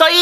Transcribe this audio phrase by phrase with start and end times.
[0.00, 0.16] トイッ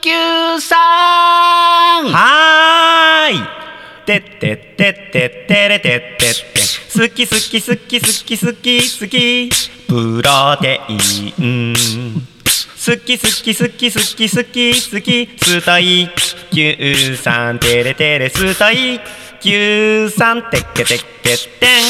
[0.00, 2.06] キューさん。
[2.06, 3.58] はーい。
[4.06, 6.60] てってってってってれてってって
[6.94, 9.50] 好き好き好き好き好き好き
[9.88, 11.74] プロテイン
[12.14, 16.10] 好き好き好き好き好き好きストイッ
[16.52, 19.00] キューさんてれてれストイッ
[19.40, 21.82] キューさんてっけてっけってん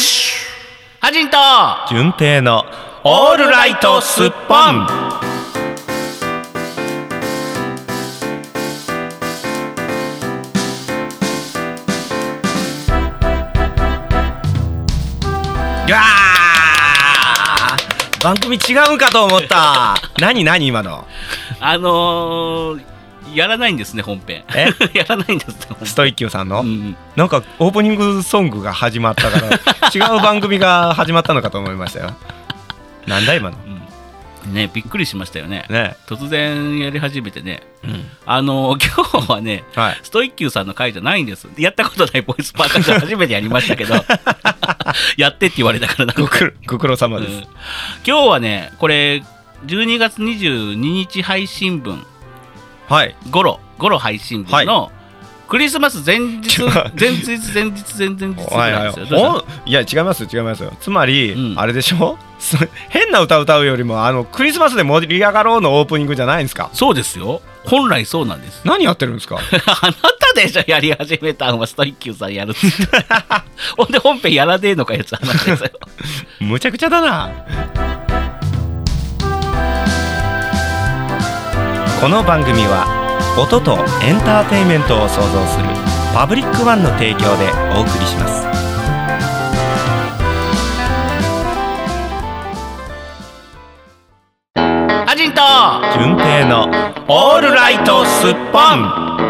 [1.01, 1.37] ハジンと
[1.91, 2.65] 順平の
[3.05, 5.28] オールライトスッポン
[18.23, 19.95] 番組違うんかと思った。
[20.21, 21.07] 何何今の？
[21.61, 22.83] あのー、
[23.35, 24.45] やらないんですね本編。
[24.55, 24.71] え？
[24.99, 29.49] やらないんですストイッキューさんの、うんなんかオープニングソングが始まったから
[30.15, 32.15] 違う番組が始まったのかと思いましたよ。
[33.07, 33.57] なんだ今の？
[33.67, 33.77] うん
[34.48, 35.66] ねびっくりしましたよね。
[35.69, 35.97] ね。
[36.07, 37.62] 突然やり始めてね。
[37.84, 38.05] うん。
[38.27, 40.01] あのー 今日はねはい。
[40.02, 41.49] ストイッキューさんの回じゃないんです。
[41.57, 43.95] やったことないボイスパーカーで初めてやりましたけど。
[45.16, 47.43] やってって言われたからご苦労ご苦労様です、うん。
[47.43, 49.23] 今日はねこれ
[49.66, 52.04] 12月22日配信分
[52.88, 53.15] はい。
[53.30, 54.91] ゴロゴロ配信分の
[55.49, 59.07] クリスマス前日前日前日前々日ぐらいですよ。
[59.07, 62.18] どうしたおいや違いますよ違いますよつまり、うんあれでしょ？
[62.38, 62.57] す
[62.91, 66.69] 変な歌歌うよりもあのクリスマスで盛り上がろうのオープニングじゃないんですか？
[66.75, 67.41] そうですよ。
[67.65, 68.60] 本来そうなんです。
[68.65, 69.37] 何やってるんですか？
[69.41, 72.99] あなたでしょやり始めたんはストイッキューさんやるっつって。
[73.76, 75.71] ほんで本編やらねえのかやつ話ですよ。
[76.41, 77.31] むちゃくちゃだな
[82.00, 82.97] この番組は
[83.39, 85.69] 音とエンターテインメントを創造する
[86.12, 87.47] パブリックワンの提供で
[87.77, 88.44] お送りします。
[95.06, 95.41] ハジンと
[95.97, 96.69] 純平の
[97.06, 99.28] オールライトスッポン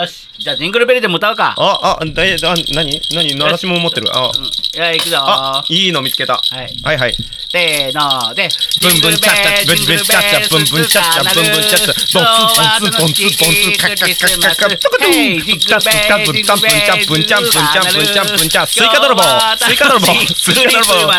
[0.00, 1.54] よし、じゃあジングルベルでも歌うか。
[1.56, 6.76] ああだいあ何何鳴らしも持ってるあうん、いや、行くぞあいいの見つけたはい。
[6.82, 7.14] はいはい
[7.50, 8.48] せーので、
[8.80, 12.46] ブンブンチャッチャブンブンチャッチャブンブンチャッチャブンブンチャッチャボン
[12.78, 19.22] ツボンツボンツボンツカッカッカッカッカットコトンブンチャッチャブンチャブンチャブンチャブンチャブンチャブンチャスイカ泥棒
[19.58, 21.12] スイカ泥棒スイカ泥棒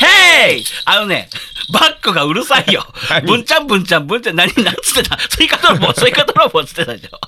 [0.00, 1.28] ヘイあのね、
[1.70, 3.22] バックがうるさいよはい。
[3.22, 7.20] ブンちゃんブンちゃんブンちゃん何なんつってたスイカ泥棒スイカ泥棒つってたでしょ。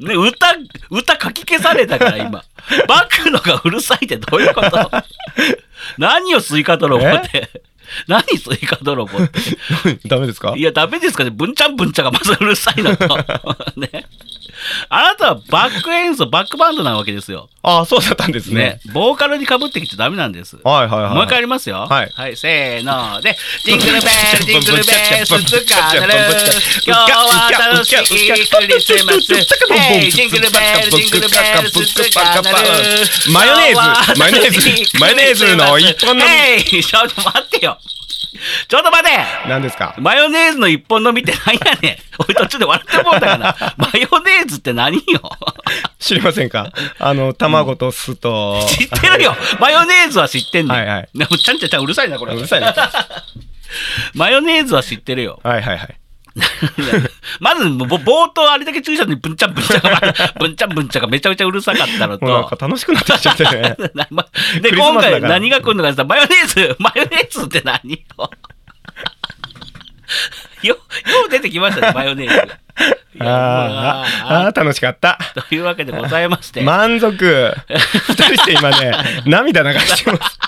[0.00, 0.46] ね、歌、
[0.90, 2.44] 歌書き消されたから今。
[2.88, 4.90] バックのがうるさいってどういうこと？
[5.98, 7.50] 何をスイカ泥棒って？
[8.06, 9.40] 何スイカ泥棒って？
[10.08, 10.54] ダメですか？
[10.56, 11.30] いや、ダメですかね。
[11.30, 13.06] ブンちゃんブンちゃんがまずうるさいのと。
[13.76, 14.06] ね。
[15.24, 17.48] はバック演奏、バックバンドなわけですよ。
[17.64, 18.80] あそうだったんですねね。
[18.92, 20.56] ボーカルにかぶってきちゃダメなんです。
[20.62, 21.86] はいはいはいもう一回やりますよ。
[21.88, 23.20] はいせーの。
[23.20, 24.02] で、ジングルベル、
[24.44, 26.12] ジングルベル、鈴が鳴る。
[26.84, 29.34] 今日は楽しいクリスマス。
[29.72, 32.48] ヘイジングルベル、ジングルベル、スつかなる。
[33.32, 37.78] マヨネーズマヨネーズマヨネーズの一本のヘイちょっと待ってよ。
[38.68, 39.10] ちょっと待て
[39.48, 39.94] 何ですか？
[39.98, 41.96] マヨネーズの一本飲みって何やねん。
[42.24, 43.74] 俺途中で笑ってもうたから。
[43.76, 45.02] マヨネーズって何よ？
[45.98, 46.72] 知りませんか？
[46.98, 49.36] あの卵と酢と知ってるよ。
[49.60, 50.74] マヨネーズは知ってんの。
[50.74, 51.08] はいはい
[51.42, 52.34] ちゃんちゃちゃうるさいな、これ。
[52.34, 52.74] うるさいな
[54.14, 55.40] マヨネーズは知ってるよ。
[55.42, 55.96] はいはいはい
[57.40, 60.00] まず、ぼ冒頭あれだけ注のに、ぶんちゃんぶんちゃんが、
[60.38, 62.66] ぶんちゃんぶんちゃんがめちゃめちゃうるさかったのもうなんとか。
[62.66, 63.44] 楽しくなってきちゃって。
[63.44, 63.76] ね
[64.60, 68.30] で、今回何が来るのかマヨネーズ、マヨネーズって何よ。
[70.62, 70.78] よ、よ
[71.26, 72.54] う出てきましたね、マヨネーズ。
[73.20, 74.46] あー。
[74.46, 75.18] あー楽しかった。
[75.48, 76.62] というわけでございまして。
[76.62, 77.54] 満足。
[77.68, 78.92] 二人して今ね
[79.26, 80.38] 涙流してます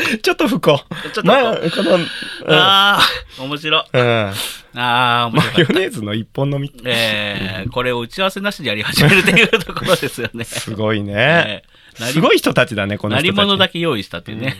[0.22, 2.06] ちょっと不幸ちょっとまあこのうん
[2.48, 3.84] ああ、面白い。
[3.92, 4.32] うん
[4.78, 5.42] ああ、面マ。
[5.56, 10.44] ヨネーズの一本飲みえー、これを打ち合わせなしでやり始めるというところですよね。
[10.44, 11.76] すごいねえー
[12.12, 14.54] すごい人たちだねこの鳴り人たち物だけ用意したっていうね。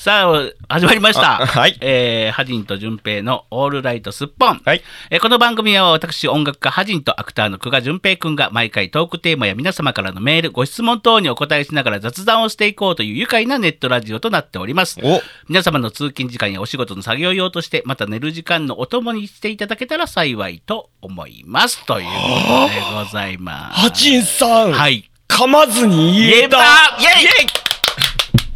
[0.00, 1.42] さあ、始まりました。
[1.42, 4.62] あはいえー、ハジンと順平のオールライトすっぽん。
[4.64, 14.98] はいえーこの番組は私、音楽家ハジンとアクターの久我淳平くんが毎回トークテーマや皆様からのメール、ご質問等にお答えしながら雑談をしていこうという愉快なネットラジオとなっております。
[15.02, 15.20] お
[15.50, 21.84] 皆様の通勤時間やお仕事の作業用として、また寝る時間のお供にしていただけたら幸いと思います。
[21.84, 23.80] ということでございます。
[23.80, 25.10] ハチンさんはい。
[25.28, 26.56] 噛まずに言えた
[26.98, 27.59] 言えたイェイ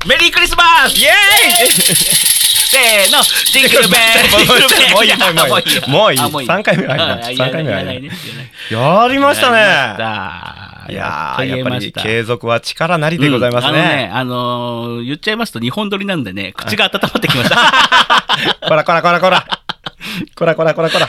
[0.07, 1.13] メリークリスマスイエー
[1.65, 5.17] イせーのジングルベルジングルベルもういい。
[5.17, 6.19] もういい もういい。
[6.21, 6.49] あもういい。
[6.51, 8.27] あ三回目ありますあ三回目あります
[8.69, 9.09] 言わない。
[9.09, 9.57] やりましたね。
[10.91, 14.11] いややっぱり継続は力なりでございますうんあのねね。
[14.13, 17.57] あのー言っちゃいますと日本撮りなんでね口が温まってきました。
[18.69, 19.47] こらこらこらこら。
[20.35, 21.09] こらこらこらこら。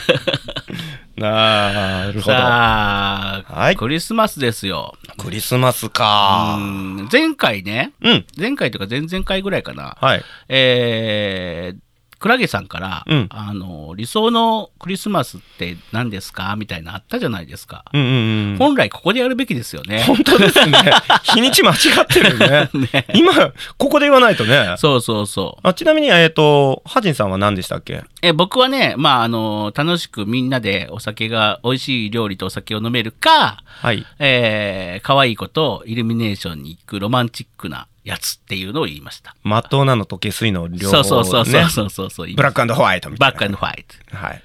[1.17, 2.21] なるほど。
[2.25, 4.95] さあ、はいクリスマスですよ。
[5.17, 6.57] クリスマスうか。
[6.57, 8.25] ん前回ね、うん。
[8.37, 10.23] 前回というか前々回ぐらいかな、はい。
[10.49, 11.79] えー、
[12.19, 17.85] クラゲさんから、うんあの理想のクリスマスって何ですかみたいなのあったじゃないですか。
[17.93, 18.57] うんうんうん。
[18.57, 20.03] 本来ここでやるべきですよね。
[20.03, 20.77] 本当ですね。
[21.33, 22.69] 日にち間違ってるね。
[22.93, 23.33] ね今、
[23.77, 24.75] ここで言わないとね。
[24.77, 25.67] そうそうそう。
[25.67, 28.03] あちなみに、えっ、と、ハジンさんは何でしたっけ？
[28.21, 34.05] え僕はね、まあ、あの楽しくみんなでお酒が美味しい料理とお酒を飲めるか、はい。
[34.19, 39.35] えー、可愛い子とイルミネーションに行くロマンチックなやつっていうのを言いました。
[39.43, 41.21] まっとうなのと下水の両方、そね。
[41.21, 42.33] うそうそうそうそうそうそう。
[42.35, 43.37] ブラックホワイトみたいな。
[43.39, 44.15] バックホワイト。
[44.15, 44.43] はい。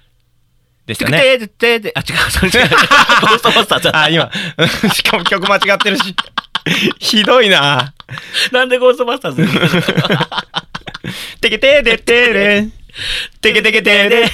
[0.87, 1.19] でしたね。
[1.19, 1.51] あ、違う、
[2.31, 2.69] それ違う。
[3.21, 4.31] ゴーストバスターズだあ、今、
[4.95, 6.17] しかも曲間違ってるし。
[6.99, 7.95] ひどいな。
[8.51, 9.47] なんでゴ ーストバスターズ
[11.41, 12.69] てけてでてれ。
[13.43, 14.25] てけてけてれ。
[14.25, 14.29] あ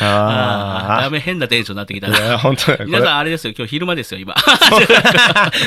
[0.00, 2.08] あ、あダメ、変なテンションになってきた。
[2.08, 2.38] な。
[2.38, 2.84] 本当。
[2.84, 4.34] 皆さん、あれですよ、今日昼間ですよ、今。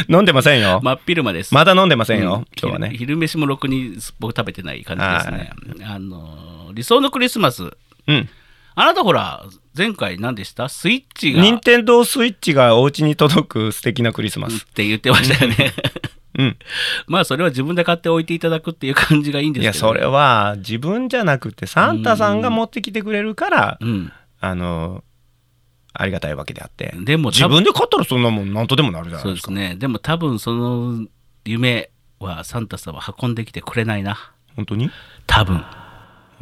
[0.10, 0.80] 飲んでませんよ。
[0.84, 1.54] 真っ昼間です。
[1.54, 2.46] まだ飲んでませんうんよ。
[2.62, 2.96] 今日はね。
[2.98, 5.52] 昼飯もろくに僕食べてない感じですね。
[5.86, 7.72] あの、理想のクリスマス。
[8.08, 8.30] うん。
[8.76, 9.46] あなたほら、
[9.78, 11.42] 前回何でしたスイッチが。
[11.42, 14.64] 任天堂スイッチがお家に届く素敵なクリスマス。
[14.64, 15.74] って言ってましたよね。
[16.40, 16.58] うん。
[17.08, 24.12] まあそれは自分で買っておいていただくっていう感じがいいんですいや、けど、それは自分じゃなくて、サンタさんが持ってきてくれるから、うん。
[24.40, 25.04] あの、
[25.94, 26.94] ありがたいわけであって。
[27.02, 29.52] でも自多分分で買ったらそんなもんなんとでもなるじゃなそいうでか。
[29.52, 29.76] ですすね。
[29.76, 31.06] でも多分その
[31.46, 31.90] 夢
[32.20, 34.32] はサンタさんは運んできてくれないな。
[34.56, 34.90] 本当に？
[35.28, 35.58] 多分。
[35.58, 35.66] 本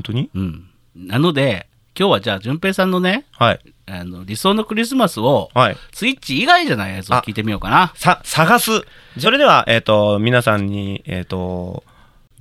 [0.03, 0.29] 当に？
[0.35, 0.69] うん。
[0.95, 1.67] なので、
[1.97, 3.59] 今日はじゃあ、淳平さんのね、はい。
[3.89, 5.77] あの理想のクリスマスを、はい。
[5.93, 7.93] スイッチ以外じゃないやつを聞いてみようかな。
[7.95, 8.81] さ、探す。
[9.17, 11.83] それでは、えっ、と、皆さんに、えっ、と、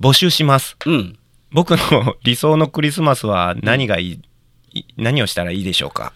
[0.01, 0.75] 募集します。
[0.85, 1.17] うん。
[1.51, 4.21] 僕の理想のクリスマスは何がいい、
[4.73, 6.11] い何をしたらいいでしょうか？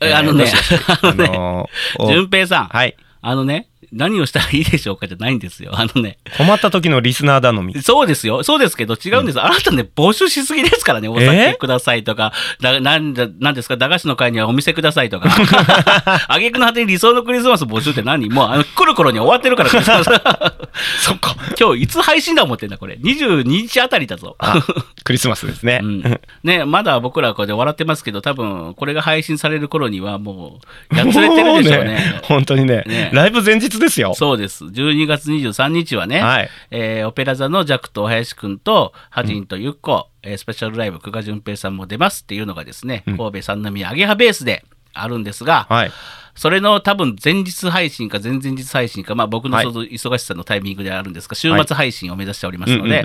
[0.00, 0.44] えあのね
[0.86, 2.94] あのね平さん、はい。
[3.22, 5.72] あのね、何をしたらいいでしょうかじゃないんですよ。
[5.74, 7.80] あのね、困った時のリスナー頼み。
[7.82, 8.42] そうですよ。
[8.42, 9.40] そうですけど、違うんです。
[9.40, 11.08] あなたね、募集しすぎですからね。
[11.08, 15.30] お酒くださいとか、だなんだなんですか、駄菓子の会にはお店くださいとか。
[16.28, 18.28] あげくの果てに理想のクリスマス募集って何？
[18.28, 19.70] もう、あの、来る頃には終わってるから、
[21.00, 21.36] そっか。
[21.58, 22.98] 今日いつ配信だ思ってんだ、これ。
[23.02, 24.36] 22日あたりだぞ。
[24.38, 24.64] あ、
[25.04, 25.80] クリスマスですね。
[25.82, 30.60] うん、ねまだ僕らはこれで笑ってますけど、多分これが配信される頃にはも
[30.92, 32.20] う、やつれてるでしょうもね。
[32.24, 34.14] 本当にねねライブ前日ですよ。
[34.14, 34.64] そうです。
[34.64, 44.64] 12月23日はね、はいえーオペラ座のジャックとお林くんと、ハジンとゆっこ、えースペシャルライブ、久我淳平さんも出ますっていうのがですね、神戸三宮アゲハベースで
[44.94, 45.92] あるんですが、はい。
[46.34, 53.04] それの多分前日配信か前々日配信か、まあ僕の忙しさのタイミングであるんですが、週末配信を目指しておりますので、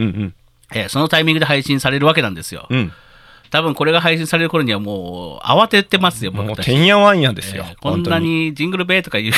[0.90, 2.68] そのタイミングで配信されるわけなんですよ。
[2.70, 2.92] うん。
[3.54, 6.56] 多分これが配信される頃にはもう慌ててますよ、もう。
[6.58, 7.64] てんやわんやですよ。
[7.70, 8.46] えーこんなに。
[8.48, 9.32] にジングルベーとかいう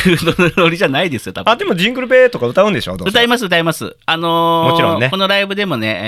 [0.58, 1.52] ノリじゃないですよ、多分。
[1.52, 3.98] あ、でもジングルベーとか歌うんでしょ歌います、歌います。
[4.06, 6.00] あのーもちろんねこのライブでもね、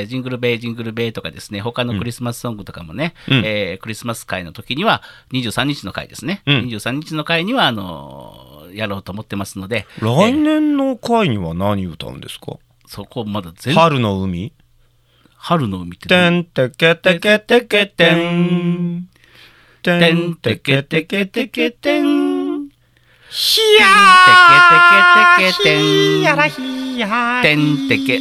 [0.00, 5.02] えージングルベイ、ジングルベイとかですね、他のクリスマスソングとかもね、うんえークリスマス会の時には、
[5.32, 6.42] 23日の会ですね。
[6.46, 12.58] うん23日の会には、あのーやろうと思ってますので、来年の回には何歌うんですか？
[12.86, 14.52] そこまだ全春の海？
[15.48, 19.06] 春の海ってて何んてけてけてけてん。
[19.80, 22.64] ててんんてけてけててけけてん。
[22.64, 22.68] ん。
[23.30, 23.86] ひや
[24.26, 28.18] てけてけてけてんひやらひやてんてけ。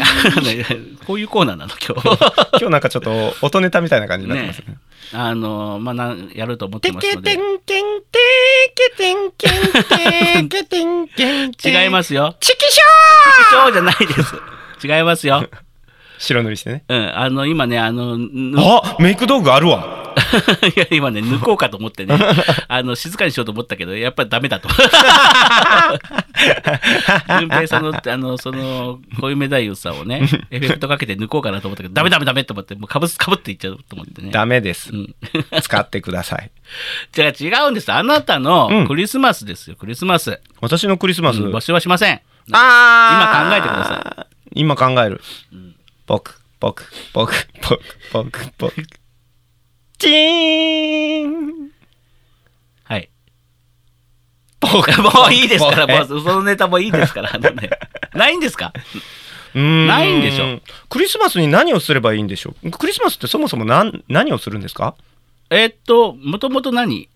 [1.08, 2.10] こういうコーナーなの、今日。
[2.62, 4.78] 今日なんかちょっと音ネタみたいな感じになってますね。
[5.14, 7.32] あのーまあなん、やると思っててますので。
[7.32, 8.20] けてんけんて
[8.76, 12.36] けてんけんてけてんけんて違いますよ。
[12.40, 12.80] チキシ
[13.50, 14.36] そうじゃないです。
[14.84, 15.50] 違いますよ。
[16.18, 16.84] 白塗りしてね。
[16.88, 20.06] うん、あの、今ね、あの、ぬあメイク道具あるわ。
[20.76, 22.18] いや、今ね、抜こうかと思ってね、
[22.68, 24.70] あの、静かにしようと思ったけど、やっぱりダメだと。
[27.40, 34.32] 順平さんの、あの、その、濃いめ太夫さんをね、エフェクトかけて抜こうかなと思ったけど、ダメダメダメと思って、もうかぶす、かぶっていっちゃうと思ってね。
[34.32, 34.96] ダメですう。
[34.96, 35.16] ん。
[35.62, 36.52] 使ってください。
[37.12, 37.92] じゃあ違うんです。
[37.92, 40.40] あなたのうんクリスマスですよ、クリスマス。
[40.62, 41.42] 私のクリスマス。
[41.42, 42.22] うん募集はしません。
[42.52, 44.26] あー今考えてください。
[44.54, 45.22] 今考える。
[46.08, 47.82] 僕、僕、僕、僕、
[48.14, 48.74] 僕、僕。
[49.98, 51.72] チーン。
[52.84, 53.10] はい。
[54.60, 54.72] 僕、
[55.02, 57.70] もういいですから、もう僕 そのネタもいいですから、あのね。
[58.14, 58.74] ないんですか？
[59.56, 60.60] ないんでしょ
[60.90, 62.72] クリスマスに何をすればいいんでしょう？
[62.72, 64.96] クリスマスってそもそも何何をするんですか？
[65.50, 67.08] えーっと、もともと何？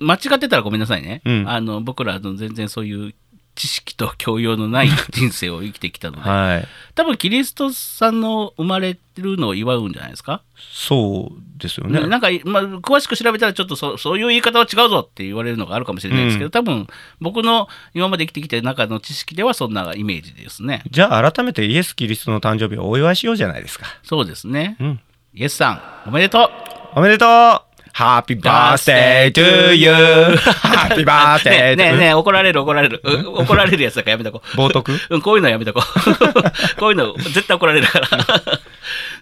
[0.00, 1.20] 間違ってたらごめんなさいね。
[1.26, 1.44] うん。
[1.48, 3.14] あの僕らあの全然そういう
[3.58, 6.68] 知識と教養のない人生を生きてきたので、はい。
[6.94, 12.06] 多分キリストさんの生まれるのを祝うんじゃないですか、そうですよね。
[12.06, 16.86] なんか、まあ、詳しく調べたらちょっとそそういう言い方は違うぞって言われるのがあるかもしれないですけど、うん多分
[17.20, 20.84] 僕の今まで生きてきた中の知識ではそんなイメージですね。
[20.88, 23.86] じゃあ改めてイエス・キリストの誕生日をお祝いしようじゃないですか。
[24.04, 24.76] そうですね。
[24.78, 25.00] うん。
[25.34, 26.50] イエスさん、おめでとう
[26.94, 27.67] おめでとう
[27.98, 31.96] !Happy birthday to you!Happy ね birthday え to ねえ!
[31.96, 33.00] ねえ、怒られる怒られる。
[33.02, 34.56] う怒られるやつだからやめとこう。
[34.56, 34.84] 冒涜？
[35.10, 35.82] うん、こういうのはやめとこう。
[36.78, 38.08] こういうの絶対怒られるから。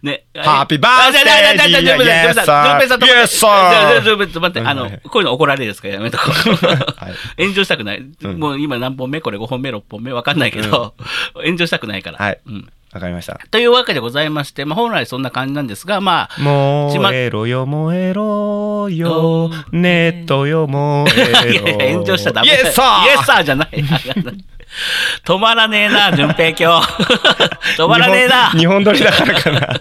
[0.03, 0.25] ね。
[0.35, 2.79] ゃあ じゃあじゃあ Yes, じゃあ sir.
[2.79, 3.41] 順平さん止めて Yes, sir.
[3.41, 6.67] じゃあじゃあ順平さん待って、あの、こういうの怒られるですからやめとこう。
[6.67, 6.75] は
[7.11, 7.99] い炎上したくない。
[7.99, 10.95] うんもう今何本目これ5本目、6本目わかんないけど、
[11.35, 12.19] 炎上したくないから。
[12.19, 13.39] はいうんわかりました。
[13.51, 23.85] というわけでございまして、まあ、本来そんな感じなんですが、まあ、燃えろよ燃えろよネットよ燃えいやいやろ炎上しちゃダメイエスサーイエスサーじゃない。
[25.25, 26.93] 止まらねえな、順平今日。
[27.77, 28.51] 止まらねえな。
[28.51, 29.81] 日本日本撮りだからかな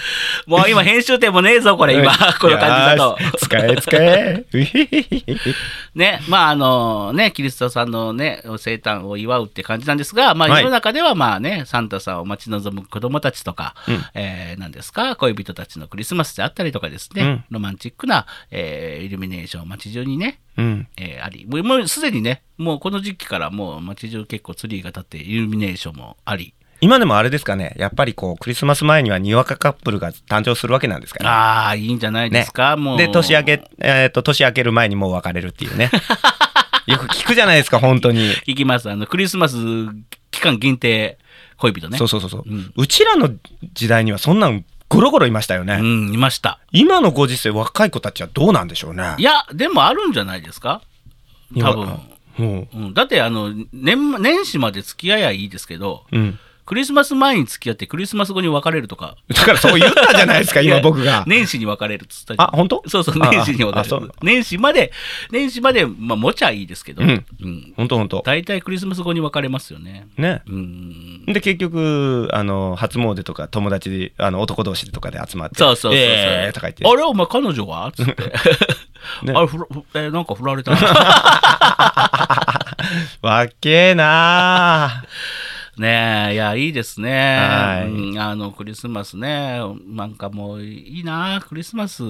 [0.46, 3.18] もう今編集点もねえぞ、これ今、 この感じだと。
[3.38, 4.44] 使え使え。
[5.94, 10.62] ね、まああのね、キリストさんのね、生誕を祝うって感じなんですが、まあはい。
[10.62, 14.04] 世の中ではまあね、サンタさんを待ち望む子供たちとか、うん。
[14.14, 17.44] えー、なんですか、恋人たちのクリスマスであったりとかですね、うん。
[17.50, 20.88] ロマンチックな、えーイルミネーション街中にね、うん。
[20.96, 27.74] えーあり、もうもうすでにね、もうこの時期からもう街中結構ツリーが立ってイルミネーションもあり、今でもあれですかね。
[27.76, 31.28] やっぱりこうクリスマス前にはにわかカップルが誕生するわけなんですかね。
[31.28, 32.98] ああ、いいんじゃないですか、もう。
[32.98, 35.90] で年明け、えー、と年明ける前にもう別れるっていうね。
[36.86, 38.28] よく聞くじゃないですか本当に。
[38.46, 38.88] 行きます。
[38.90, 39.56] あの、クリスマス
[40.30, 41.18] 期間限定
[41.56, 41.98] 恋人ね。
[41.98, 42.72] そうそうそうそう、うん。
[42.76, 43.30] うちらの
[43.72, 46.60] 時代にはそんなんゴロゴロいましたよね、うん、いました。
[46.72, 49.14] 今のご時世若い子たちはどうなんでしょうね。
[49.18, 50.82] いや、でもあるんじゃないですか。
[51.58, 51.86] 多分。
[52.38, 52.76] もう。
[52.76, 59.16] ん、だってあの年年始まで付き合いはいいですけどう、うん、クリスマス前に付き合ってクリスマス後に別れるとか。
[59.32, 61.22] だからそう言ったじゃないですか 今僕が。
[61.26, 62.48] 年始に別れるっつったじゃん。
[62.48, 62.82] あ本当？
[62.88, 64.10] そうそうあ年始に別れる。
[64.22, 64.92] 年始まで
[65.30, 67.24] 年始までまあ持ちゃいいですけど、うん。
[67.40, 67.72] うん。
[67.76, 68.22] 本当本当。
[68.26, 70.08] 大体クリスマス後に別れますよね。
[70.16, 70.42] ね。
[70.48, 71.24] うん。
[71.26, 76.84] で結局あの初詣とか友達であの男同士とかで集まってそうそうそうそう、えーとか言って。
[76.84, 77.92] あれお前彼女は？
[77.92, 78.12] つって、
[79.22, 79.32] ね。
[79.34, 79.56] あれふ
[79.94, 80.78] えーなんか振られたな
[83.22, 87.36] わっけーなーねえ、いや、いいですね。
[87.38, 89.60] はいうんあの、クリスマスね。
[89.86, 92.02] なんかもう、いいな、クリスマス。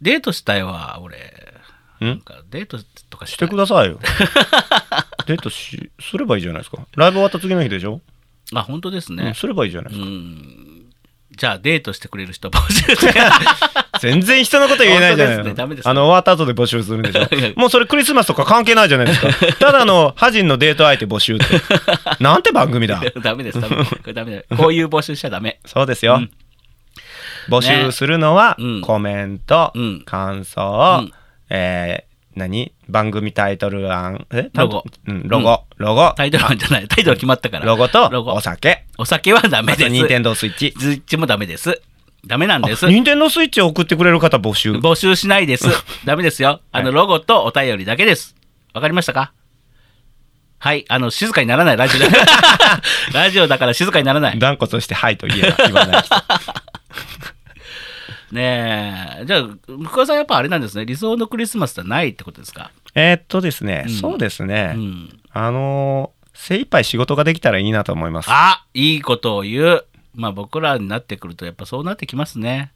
[0.00, 1.54] デートしたいわ、俺。
[2.00, 3.98] なんデートとかしていくださいよ
[5.26, 8.00] デートしすればいいじゃないですかライブ終わった次の日でしょ、
[8.52, 9.32] あ、本当ですうんね。
[9.34, 10.73] すればいいじゃないでうすか、ん。
[11.36, 12.94] じゃあ、デートしてくれる人募集。
[14.00, 15.54] 全然人のこと言えないじゃないですね。
[15.54, 15.90] ダメですね。
[15.90, 17.28] あの終わった後で募集するんでしょ。
[17.58, 19.28] もうそれクリスマスとか関係ないじゃないですか。
[19.58, 21.44] ただのハジンのデート相手募集って。
[22.20, 23.02] なんて番組だ。
[23.22, 23.76] ダメです、ダメ。
[23.84, 24.56] これダメだ。
[24.56, 25.60] こういう募集しちゃダメ。
[25.64, 26.30] そうですよ、うん。
[27.48, 28.80] 募集するのは、うん。
[28.80, 30.02] コメント、うん。
[30.04, 31.12] 感想、うん。
[31.50, 32.73] えー何？
[32.88, 34.50] 番組タイトル案え？
[34.54, 36.88] ロゴうん、ロゴ、ロゴタイトルはじゃない。
[36.88, 37.64] タイトル決まったから。
[37.66, 39.90] ロゴとロゴお酒お酒はダメです。
[39.90, 41.80] ニンテンドースイッチスイッチもダメです。
[42.26, 42.86] ダメなんです。
[42.86, 44.72] ニンテンドースイッチを送ってくれる方募集？
[44.72, 45.66] 募集しないです。
[46.04, 46.60] ダメですよ。
[46.72, 48.34] あの、はいロゴとお便りだけです。
[48.72, 49.32] わかりましたか？
[50.58, 50.86] はい。
[50.88, 52.06] あの、静かにならない、ラジオだ。
[53.12, 54.38] ラジオだから静かにならない。
[54.38, 56.14] 断固として「はい」と言えば言わない人
[58.34, 59.24] ねえ。
[59.26, 60.84] じゃあ、福川さんやっぱあれなんですね。
[60.84, 62.70] 理想のクリスマスってないってことですか？
[62.94, 65.20] えーっとですね、うんそうですね、うん。
[65.32, 69.86] あのー精一杯仕事ができたらいいなと思いますあいいことを言う。
[70.16, 72.72] まあ僕らになってくるとやっぱそうなってきますね。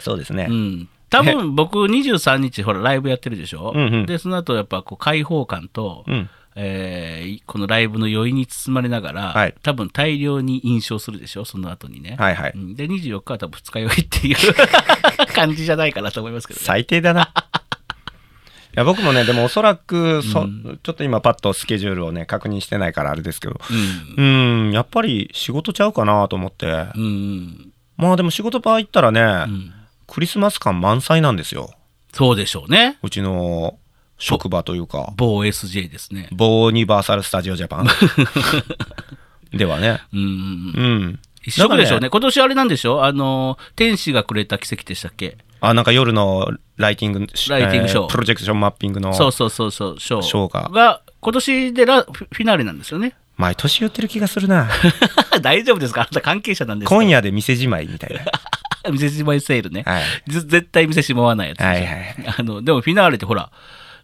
[0.00, 0.88] そうですね、うん。
[1.08, 9.54] 多分僕23日ほらライブやってるでしょ、うんうんでその後やっぱこう開放感と、うんえーこのライブの余韻に包まれながら、はい。
[9.62, 12.52] 多分大量に飲酒をするでしょその後にね、はいはい。
[12.54, 12.74] うん。
[12.74, 14.36] で24日は多分二日酔いっていう
[15.34, 17.32] 感じじゃないかなと思いますけど、ね、最低だな。
[18.72, 20.78] いや僕もねでもおそらくそ、うん。
[20.82, 23.60] ちょっと今パッとスケジュールをね確認してないからあれですけど。
[24.16, 24.24] うん。
[24.24, 26.66] うんやっぱり仕事ちゃうかなと思って。
[26.66, 27.72] うんうん。
[27.96, 29.72] まあでも仕事場行ったらね、うん。
[30.06, 31.70] クリスマス感満載なんですよ。
[32.12, 32.98] そうでしょうね。
[33.02, 33.78] うちの
[34.20, 35.12] 職場というか。
[35.16, 36.28] 某 SJ ですね。
[36.30, 37.88] ボーニバーサル・スタジオ・ジャパン。
[39.56, 40.00] ではね。
[40.12, 40.20] うん。
[40.20, 41.18] うん。
[41.42, 42.02] 一色でしょうね。
[42.02, 45.38] なんか今年あれなんでしょあの天使がくれた奇跡でしたっけ？
[45.62, 47.28] あなんか夜のライティングライ
[47.70, 48.04] ティングショー。
[48.04, 49.98] えプロジェクションマッピングのそうそうそうそう。
[49.98, 53.14] ショーショーがが今年でラフィナーレなんですよね。
[53.36, 54.68] 毎年言ってる気がするな。
[55.40, 56.02] 大丈夫ですか？
[56.02, 56.94] あなた関係者なんですか？
[56.94, 58.20] 今夜で店じまいみたいな。
[58.92, 60.02] 店しまいセールね、はい。
[60.30, 62.16] ず絶対店しまわないやつはいはい。
[62.38, 63.50] あのでもフィナーレってほら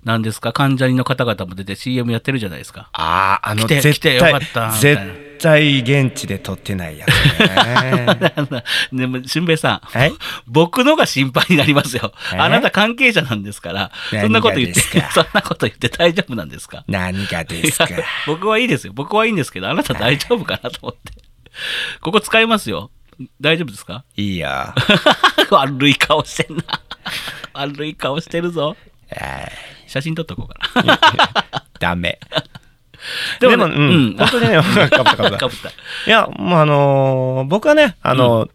[0.07, 0.53] 何ですか？
[0.53, 2.89] 患者の方々も出て CM やってるじゃないですか。
[2.93, 8.63] ああ、あの、来て絶来てよ対かった絶対現地で撮ってないやつね。
[8.93, 10.13] でも、しんべヱさん、はい？
[10.47, 12.13] 僕のが心配になりますよ。
[12.33, 14.81] えあなた関係者なんですから、そんなこと言って、
[15.13, 16.85] そんなこと言って大丈夫なんですか？
[16.87, 17.89] 何がですか？
[18.29, 18.93] 僕はいいですよ。
[18.95, 21.13] 僕はいいんですけど、あなた大丈夫かなと思って。
[22.01, 22.93] ここ使いますよ。
[23.41, 24.05] 大丈夫ですか？
[24.17, 24.49] いいよ。
[25.51, 26.63] 悪い顔してんな。
[27.55, 28.77] 悪い顔してるぞ。
[29.97, 30.99] はい写真撮っとこうかな。
[31.81, 32.19] ダメ。
[33.41, 35.47] でもねでも、うん、うん本当にね、 かぶったかぶった。
[35.47, 35.73] い
[36.07, 38.51] や、もうあのー僕はね、あのー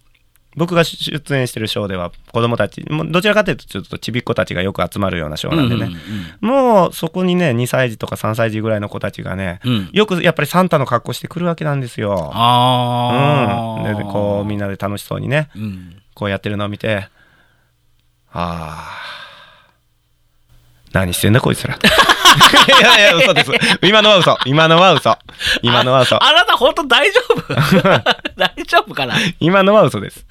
[0.58, 5.96] 僕が出演してるショーでは子供たち、もうどちらかというとちょっとちびっ子たちがよく集まるようなショーなんでね、うんうん
[6.42, 12.32] もうそこにね、2歳児とか3歳児ぐらいの子たちがね、うんよくやっぱりサンタの格好してくるわけなんですよ。
[12.34, 13.90] ああ。
[13.90, 13.98] うん。
[13.98, 15.96] で、こうみんなで楽しそうにね、うん。
[16.16, 17.08] こうやってるのを見て、
[18.34, 19.21] ああ、
[20.94, 21.76] 何してんだこいつら。
[22.80, 23.52] いやいや、嘘です。
[23.82, 24.38] 今のは嘘。
[24.46, 25.18] 今のは嘘。
[25.62, 26.30] 今のは嘘あ。
[26.30, 27.42] あなた本当大丈夫？
[28.38, 29.16] 大丈夫かな？
[29.40, 30.26] 今のは嘘です。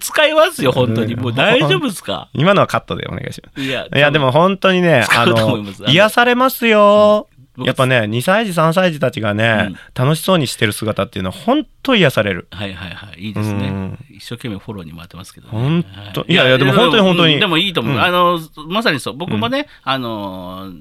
[0.00, 1.14] 使いますよ、本当に。
[1.14, 2.28] うんもう大丈夫ですか？
[2.34, 3.60] 今のはカットでお願いします。
[3.60, 7.28] いや、いや、でも本当にね、あの癒されますよ。
[7.56, 12.48] うんやっぱね、2歳児、3歳児たちがね、楽しそうにしてる姿っていうのは、本当癒される。
[12.50, 13.26] はいはいはい。
[13.26, 13.98] いいですねうん。
[14.10, 15.52] 一生懸命フォローに回ってますけどね。
[15.52, 15.84] 本
[16.14, 16.20] 当？
[16.22, 17.94] はいやいやでも本当に本当にうんでもいいと思う。
[17.94, 19.16] うんあの、まさにそう。
[19.16, 20.72] 僕もね、あの、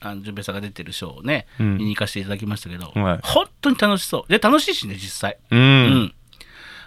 [0.00, 4.32] あの純平さんが出てるショーをね、うん見に行かせていただきましたけど、はい本当に楽しそう。
[4.32, 5.36] で、楽しいしね、実際。
[5.50, 5.56] う。
[5.56, 6.14] うんん。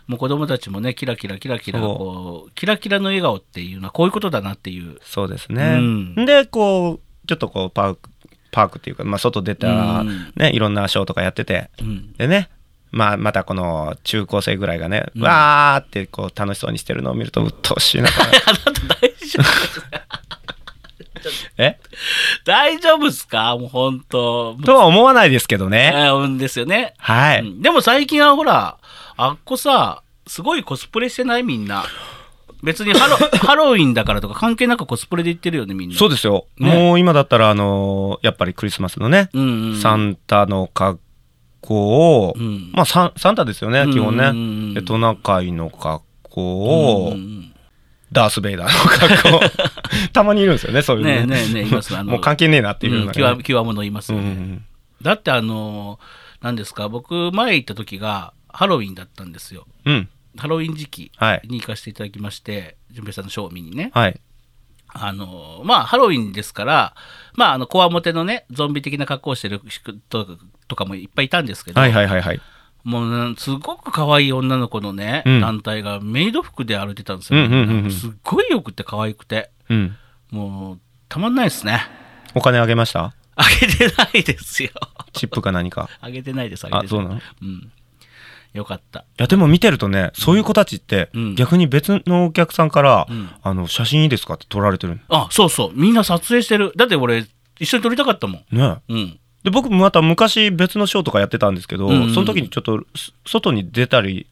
[0.08, 4.98] もう子供たちもね、キラキラキラキラ、こう、キラキラの笑顔っていうのはこういうことだなっていう。
[5.04, 5.64] そうですね。
[5.64, 8.10] うんで、こう、ちょっとこう、パーク、
[8.52, 12.14] パークっていうか、まあ、外出た、うんね、いろんなショーとかやってて、うん。
[12.14, 12.50] でね、
[12.92, 18.08] まあ、またこの中高生ぐらいがね、うんわーってこう楽しそうにしてるのを見ると、鬱陶しいな。
[18.10, 20.02] あなた大丈夫ですか？
[21.58, 21.78] え？
[22.46, 23.58] 大丈夫っすか？
[23.58, 24.56] もう本当。
[24.64, 25.92] とは思わないですけどね。
[25.94, 26.94] えうんですよね。
[26.98, 27.42] はい。
[27.42, 28.78] うんでも最近はほら、
[29.18, 31.44] あっこさ、すごいコスプレしてない？
[31.44, 31.84] みんな。
[32.64, 35.96] 別にハロ ハロウィンだからとか関係なくコスプレで行ってるよね、みんな。
[35.96, 36.46] そうですよ。
[36.58, 39.80] ねもう今だったら、あのーやっぱりクリスマスのね、うんうんうん。
[39.80, 41.00] サンタの格
[41.62, 44.26] 好を、うんまあサンサンタですよね、基本ね。
[44.26, 47.54] うんうんうんでトナカイの格好を、うんうん
[48.10, 49.68] ダース・ベイダーの格好。
[50.14, 51.94] たまにいるんですよね、そういうのねえねえねえ、います。
[51.96, 54.30] あの、 もう関係ねえなっていうよううんな、きわきわものいますうよね。
[54.30, 54.64] ん
[55.02, 56.00] だってあの、
[56.42, 59.66] 何ですか、僕前行った時がハロウィンだったんですよ。
[59.86, 59.94] うん。
[59.94, 60.10] うん。
[60.38, 61.42] ハロウィン時期はい。
[61.48, 63.92] に行かせていただきまして、純平さんのショーを見にね。
[63.94, 64.20] はい。
[64.90, 66.96] あの、まあ、ハロウィンですから、
[67.36, 69.94] まあ、あの、こわもてのね、ゾンビ的な格好をしてる人
[70.68, 72.42] とかもいっぱいいたんですけど、はいはいはいはい。
[72.84, 77.40] もうね、すごく可愛い女の子のね、うん団体がメイド服で歩いてたんですよ。
[77.40, 79.98] うんうんうんうんすっごいよくて可愛くて、うん。
[80.32, 81.82] もう、たまんないですね。
[82.34, 83.14] お金あげました？
[83.36, 84.72] あげてないですよ。
[85.12, 85.90] チップか何か？
[86.00, 87.18] あげてないです、あげてないあ、そうなの？
[87.18, 87.72] いうん。
[88.54, 89.06] よかった。
[89.18, 95.00] や、でも見てるとね、そういう子たちってうん、逆に別のお客さんからうん、あの、写真いいですかって撮られてる。
[95.10, 95.72] あ、そうそう。
[95.74, 96.74] みんな撮影してる。
[96.76, 97.26] だって俺、
[97.60, 98.58] 一緒に撮りたかったもん。
[98.58, 98.78] ね。
[98.90, 99.20] うん。
[99.44, 104.28] で、僕また昔別のショーとかやってたんですけど、うんうんその時にちょっと、す外に出たり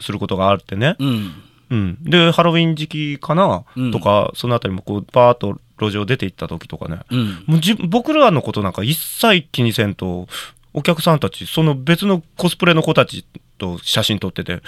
[0.00, 0.96] することがあってね。
[0.98, 1.32] うん。
[1.70, 1.98] うん。
[2.02, 7.00] で、ハロウィン時期かな、うんとか、そのあたりもこう、バーッと路上出て行った時とかね。
[7.10, 7.44] うん。
[7.46, 10.28] もうじ僕らのことなんか一切気にせんと、
[10.72, 13.24] お客さんたち、その別のコスプレの子たち
[13.60, 14.62] と写真撮ってて、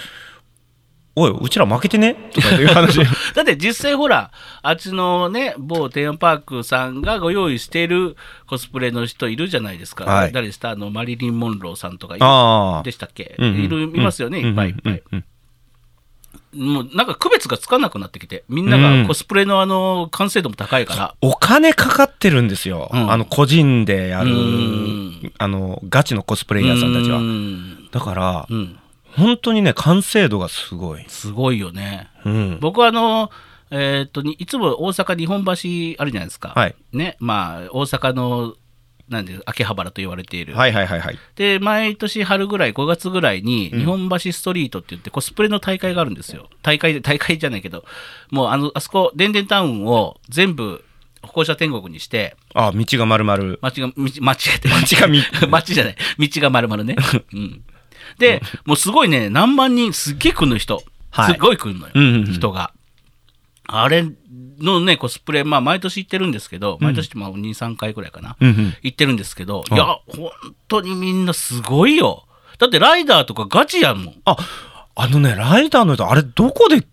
[1.15, 2.15] おい、うちら負けてね？
[2.33, 2.99] とかっていう話。
[3.35, 4.31] だって実際ほら、
[4.63, 8.15] あっちのね、某テーマパークさんがご用意している
[8.47, 10.05] コスプレの人いるじゃないですか。
[10.05, 12.15] はい誰でしたあの、マリリン・モンローさんとか。
[12.83, 14.93] でしたっけ、うんうんいる、いますよね、いっぱいいっぱい。
[14.93, 15.25] うんうん
[16.55, 21.15] もうなんか区別がつかなくなってきて、みんながコスプレのあの、完成度も高いから。
[21.19, 22.91] お金かかってるんですよ。
[22.93, 27.19] うんあの、個人でやるうん、あの、ガチのコスプレイヤーさんたちうは。
[27.21, 28.77] んだからう、ん。
[29.17, 31.05] 本当にね、完成度がすごい。
[31.07, 32.09] すごいよね。
[32.25, 32.57] うん。
[32.59, 33.31] 僕はあの、
[33.71, 35.51] えーっと、にいつも大阪日本橋
[36.01, 36.53] あるじゃないですか。
[36.55, 36.75] はい。
[36.91, 38.55] ね、まあ、大阪の、
[39.09, 40.55] なんで、秋葉原と言われている。
[40.55, 41.17] はいはいはいはい。
[41.35, 46.49] で、毎年春ぐらい、5月ぐらいに、うん日本橋ストリートって言って、コスプレの大会があるんですよ。
[46.61, 47.83] 大会で、大会じゃないけど、
[48.31, 50.83] もう、あの、あそこ、でんでんタウンを全部、
[51.21, 53.57] 歩行者天国にして、あ、道が丸々。
[53.61, 56.95] 街が、道、間違えて、 街がみ 街じゃない、道が丸々ね。
[57.33, 57.63] うん。
[58.17, 60.75] で、もうすごいね、何万人、すっげえ来るの人。
[61.11, 62.73] はいすっごい来るのよ、うんうんうん人が。
[63.67, 64.03] あれ
[64.59, 68.35] のね、コスプレ、まあ、毎年行ってるんですけど、毎年ってまあ、2、3回ぐらいかな。
[68.39, 68.73] うんうん。
[68.81, 70.31] 行ってるんですけど、いいや、本
[70.67, 72.25] 当にみんなすごいよ。
[72.57, 74.15] だってライダーとかガチやんもん。
[74.25, 74.37] あ、
[74.95, 76.85] あのね、ライダーの人、あれどこで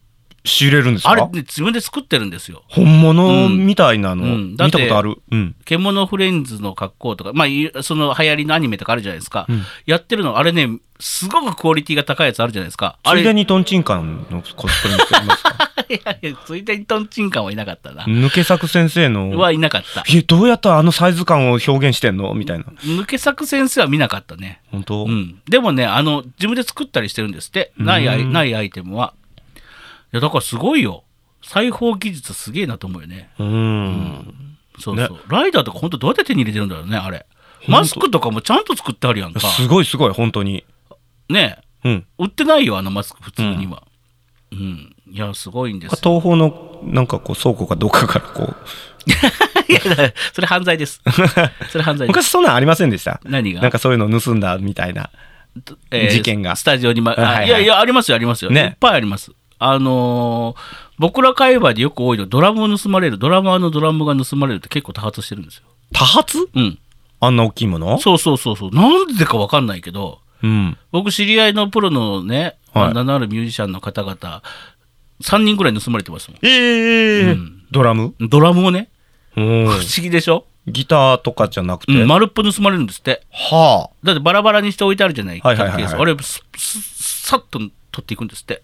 [0.44, 1.10] 仕入れるんですか？
[1.10, 2.62] あれ、ね、自分で作ってるんですよ。
[2.68, 4.50] 本物みたいなの、うん。
[4.52, 5.16] 見たことある？
[5.30, 5.56] うん。
[5.64, 9.62] 獣フレンズの格好とか、まあ、いその流行りのアニメとかあるじゃないですか、うん。
[9.86, 12.98] やってるのあれねすごくクオリティが高いやつあるじゃないですか。
[13.02, 19.30] あれついでにトンチンカンのコスプレにしてますか いやいやついでにトンチンカンはいなかったな、抜け作先生の。
[19.38, 20.04] はいなかった。
[20.08, 22.32] え、どうやったらあのサイズ感を表現してんの？
[22.34, 22.64] みたいな。
[22.84, 24.60] 抜け作先生は見なかったね。
[24.70, 27.72] 本当、うん、でもねあの自分で作ったりしてるんですって。
[27.76, 29.14] ないないアイテムは。
[29.16, 29.19] い
[30.12, 31.04] やだからすごいよ。
[31.42, 33.30] 裁縫技術すげえなと思うよね。
[33.38, 34.56] うん。
[34.78, 35.08] そうそう、ね。
[35.28, 37.26] ライダーとか本当どうやって手に入れてるんだろうねあれ。
[37.64, 37.72] 当。
[37.72, 39.40] マスクとかもちゃんと作ってあるやんか。
[39.40, 40.64] すごいすごい、本当に。
[41.28, 41.58] ね。
[41.84, 42.06] うん。
[42.18, 43.84] 売ってないよあのマスク普通には。
[44.52, 45.98] うん、いやすごいんですよ。
[46.02, 48.56] 東宝のなんかこう倉庫かどっかからこう。
[49.70, 49.80] いや
[50.32, 51.00] それ犯罪です。
[51.70, 52.16] それ犯罪です。
[52.16, 53.20] 昔そんなんありませんでした？
[53.24, 53.62] 何が？
[53.62, 55.10] なんかそういうの盗んだみたいな。
[55.92, 56.56] えー事件が。
[56.56, 57.44] スタジオに、まはいはいはい。
[57.44, 58.60] あいやいやありますよありますよ、ね。
[58.60, 65.62] いっぱいありますあのー僕ら界隈でよく多いのドラムを盗まれるドラマーのドラムが盗まれるって結構多発してるんですよ。
[65.94, 66.36] 多発？
[66.54, 66.78] うん。
[67.20, 67.98] あんな大きいもの？
[67.98, 68.70] そうそうそうそう。
[68.70, 70.76] なんでか分かんないけどうん。
[70.92, 72.94] 僕知り合いのプロのね、はい。
[72.94, 74.42] 名のあるミュージシャンの方々
[75.22, 77.62] 3人ぐらい盗まれてますもええうん。
[77.70, 78.14] ドラム？
[78.22, 78.90] んドラムをね。
[79.38, 79.66] うん。
[79.68, 81.92] 不思議でしょ、ギターとかじゃなくて？
[81.94, 83.22] うん、丸っぽ盗まれるんですって。
[83.30, 86.14] はだってバラバラにして置いてあるじゃないはいはいはいはいケースあれ
[86.58, 88.62] さっと取っていくんですって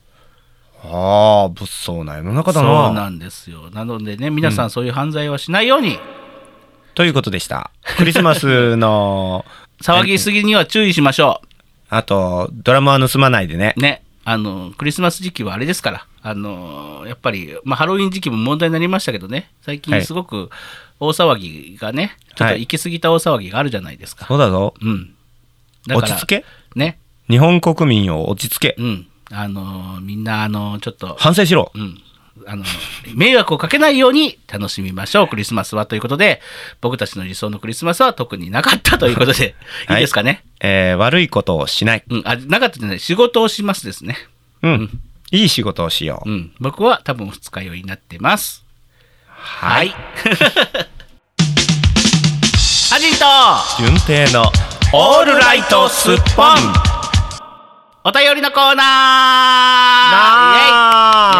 [0.86, 1.40] あ。
[1.40, 2.92] はあ、物騒な世の中だそうな。
[2.92, 3.70] なんですよ。
[3.70, 5.98] なのでね皆さんそういう犯罪はしないように、
[6.94, 7.70] ということでした。
[7.98, 9.44] クリスマスの、
[9.82, 11.42] 騒ぎすぎには注意しましょ
[11.90, 13.74] あと、ドラムは盗まないでね。
[13.76, 13.80] う。
[13.80, 14.02] ね。
[14.24, 16.06] あのクリスマス時期はあれですから。
[16.22, 19.50] あのやっぱり、まあ、ハロウィン時期も問題になりましたけどね。
[19.62, 20.04] 最近はい。
[20.04, 20.50] すごく
[20.98, 24.74] 大騒ぎがね、ちょっと行き過ぎた大騒ぎがあるじゃないですか、そうだぞ。
[24.80, 25.14] うん。
[25.86, 26.44] だから落ち着け。
[26.74, 26.98] ね。
[27.28, 28.74] 日本国民を落ち着け。
[28.78, 31.72] うんあのみんなあのちょっと反省しろ。
[31.74, 32.00] うん、
[32.46, 32.64] あの
[33.14, 35.28] 迷惑をかけないように楽しみましょう。
[35.28, 36.40] クリスマスはということで
[36.80, 39.54] 僕たちの理想のクリスマスは特になかったということで
[39.90, 39.94] い。
[39.94, 42.04] いですかね、えー悪いことをしない。
[42.08, 43.00] うん、あなかったじゃない。
[43.00, 44.16] 仕事をしますですね、
[44.62, 45.00] うん。
[45.30, 46.30] いい仕事をしよう。
[46.30, 48.64] うん、僕は多分二日酔いになってます。
[49.28, 49.94] はい。
[52.88, 53.26] ハジンと
[53.78, 54.52] 順平の
[54.92, 56.85] オールライトスッポン
[58.08, 58.84] お便りのコーナー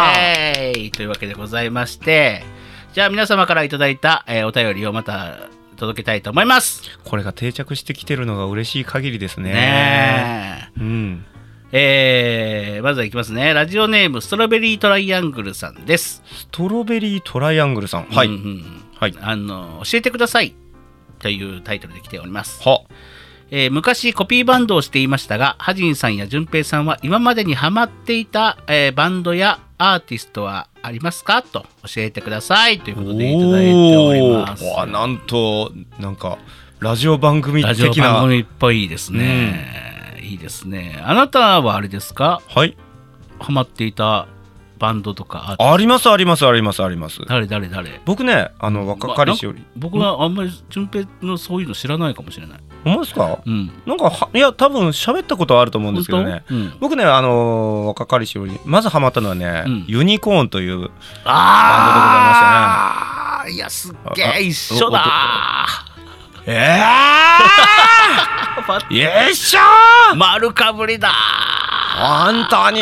[0.03, 2.43] なイエイイエイというわけでございまして
[2.91, 9.53] じゃあ皆様からいただいた、えーお便りをまた届けたいと思いますこれが定着してきてるのが嬉しい限りですね。
[9.53, 11.25] ねえうん。
[11.71, 13.53] えーまずはいきますね。
[13.53, 16.21] ラジオネーム、ストロベリートライアングルさんです。
[16.25, 18.07] ストロベリートライアングルさん。
[18.07, 18.27] はい。
[18.27, 19.13] うんうんうんはい。
[19.21, 20.53] あの、教えてください。
[21.19, 22.61] というタイトルで来ております。
[22.67, 22.81] は。
[23.49, 32.79] えー昔コピーバンドをしていましたが、ハジンさんやジュンペイさんは今までにハマっていた、えーバンドやアーティストはありますかと教えてください。
[32.79, 34.63] ということでいただいております。
[34.87, 36.37] なんと、なんか、
[36.79, 38.13] ラジオ番組ラジオ的な。
[38.13, 40.19] 番組っぽいですね。
[40.21, 41.01] いいですね。
[41.03, 42.41] あなたはあれですか？
[42.49, 42.75] はい。
[43.39, 44.27] ハマっていた
[44.79, 47.21] バンドとかあります、あります、あります、あります。
[47.27, 48.01] 誰誰誰？
[48.05, 49.63] 僕ね、あの、若かりしより。
[49.75, 52.59] 僕はあんまり順平のそういうの知らないかもしれない。
[52.83, 53.39] ほんまですか？
[53.45, 53.71] うん。
[53.85, 56.43] なんかは、いや、多分喋ったことはあると思うんですけどね。
[56.49, 59.85] うん、僕ね、あのー若かりしより、まずハマったのはね、うん。
[59.87, 60.89] ユニコーンという、
[61.25, 65.03] ああいやすっげえ一緒だ
[66.49, 66.87] ええー
[68.89, 70.15] よいしょー。
[70.15, 71.11] 丸かぶりだ。
[71.99, 72.81] 本当に。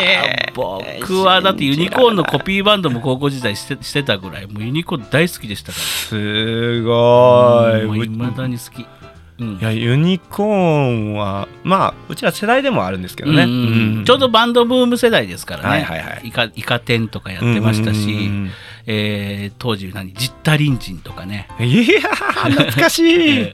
[0.54, 4.47] 僕はだってユニコーンのコピーバンドも高校時代してしてたぐらい。
[4.47, 7.86] もうユニコーン大好きでしたかすごらい。
[7.86, 8.86] いまだに好き、
[9.39, 9.58] うん。
[9.58, 13.49] いやユニコーンはまあうちら世代でもあるんですけどね、うん。
[13.49, 14.06] うん。
[14.06, 16.21] ちょうどバンドブーム世代ですからね、はいはいはい。
[16.25, 18.51] イカイカ天とかやってましたし、うんうんうん
[18.87, 20.13] えー当時何？
[20.13, 23.39] ジッタリンジンとかね、いやー懐かしい。
[23.39, 23.53] え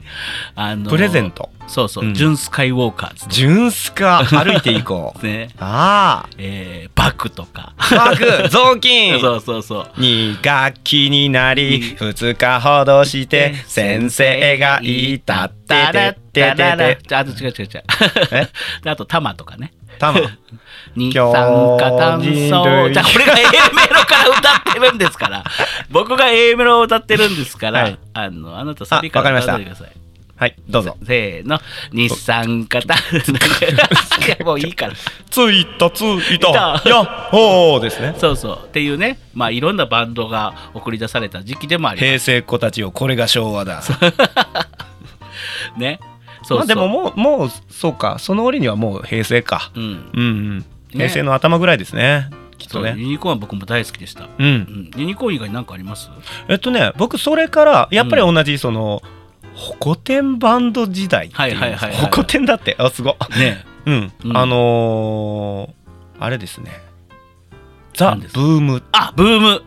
[0.54, 1.50] あのプレゼント。
[1.68, 2.14] そうそう、うん。
[2.14, 3.24] ジュン・スカイウォーカーズ。
[3.24, 5.20] とジュンスカ歩いていこう。
[5.20, 7.72] か ね、あえーバクとか。
[7.78, 9.18] あバグ雑巾。
[9.20, 10.00] そうそうそう。
[10.00, 17.14] 2学期になり2日ほどして先生がいたっててててて。
[17.14, 17.82] ああと違う違う違う。
[18.84, 20.20] あとタマとかねたま
[20.96, 25.44] 二酸化炭素じゃあこれが A メロから歌ってるんですから。
[25.90, 27.98] 僕が A メロを歌ってるんですから、はい。
[28.14, 29.92] あのあなたサビから歌ってください。
[30.36, 30.96] はいどうぞ。
[31.06, 31.60] せーの。
[31.92, 34.92] 二酸化炭素いやもういいから。
[35.30, 36.82] ついたついた。
[36.84, 38.14] やっほーですね。
[38.18, 38.58] そうそう。
[38.64, 39.20] っていうね。
[39.34, 43.82] まあいろんなバンドが送り出された時期でもありま平成っ子たちよこれが昭和だ。
[43.82, 43.92] す
[45.78, 46.00] ね
[46.42, 48.18] そうまあでももうもうそうか。
[48.18, 49.70] その折にはもう平成か。
[49.74, 49.82] うん。
[49.82, 50.22] うんう
[50.54, 50.64] ん。
[50.90, 52.28] 平成の頭ぐらいですね。
[52.58, 52.94] きっとね。
[52.96, 54.46] ユニコーンは僕も大好きでした、ううん。
[54.46, 56.10] ん、ユニコーン以外何かあります？
[56.48, 59.02] えっとね僕それからやっぱり同じその、
[59.54, 62.76] ホコ天バンド時代はいはいはいはいホコ天だって？
[62.78, 63.38] あすごい。
[63.38, 63.64] ね。
[63.86, 64.36] うん、うん。
[64.36, 65.82] あのー
[66.24, 66.70] あれですね。
[67.94, 68.82] ザ・ブーム。
[68.92, 69.62] あブーム。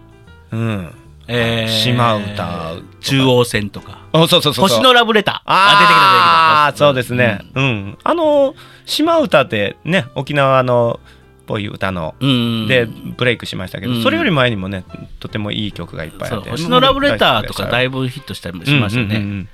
[0.52, 0.92] うん
[1.28, 4.06] えー、島唄中央線とか。
[4.12, 4.68] あそうそうそうそう。
[4.68, 5.52] 星のラブレター。
[5.52, 7.18] ああ出てきた出てきた。
[7.18, 7.52] そうですね。
[7.56, 11.00] うん、あの島唄ってね沖縄の
[11.46, 12.34] っぽい歌のうん、う
[12.66, 14.04] ん、でブレイクしましたけど、うん。
[14.04, 14.84] それより前にもね
[15.20, 16.50] とてもいい曲がいっぱいあって。
[16.50, 19.50] 星のラブレターとかだいいぶヒットしたりしましたよね、うんうんうんうん。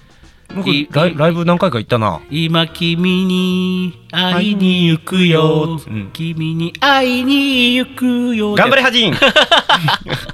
[0.56, 2.22] 僕ライライブ何回か行ったな。
[2.30, 6.12] 今君に会いに行くよ、うん。
[6.14, 8.56] 君に会いに行くよ。
[8.56, 9.14] 頑張れハジン。
[9.14, 10.31] あ ー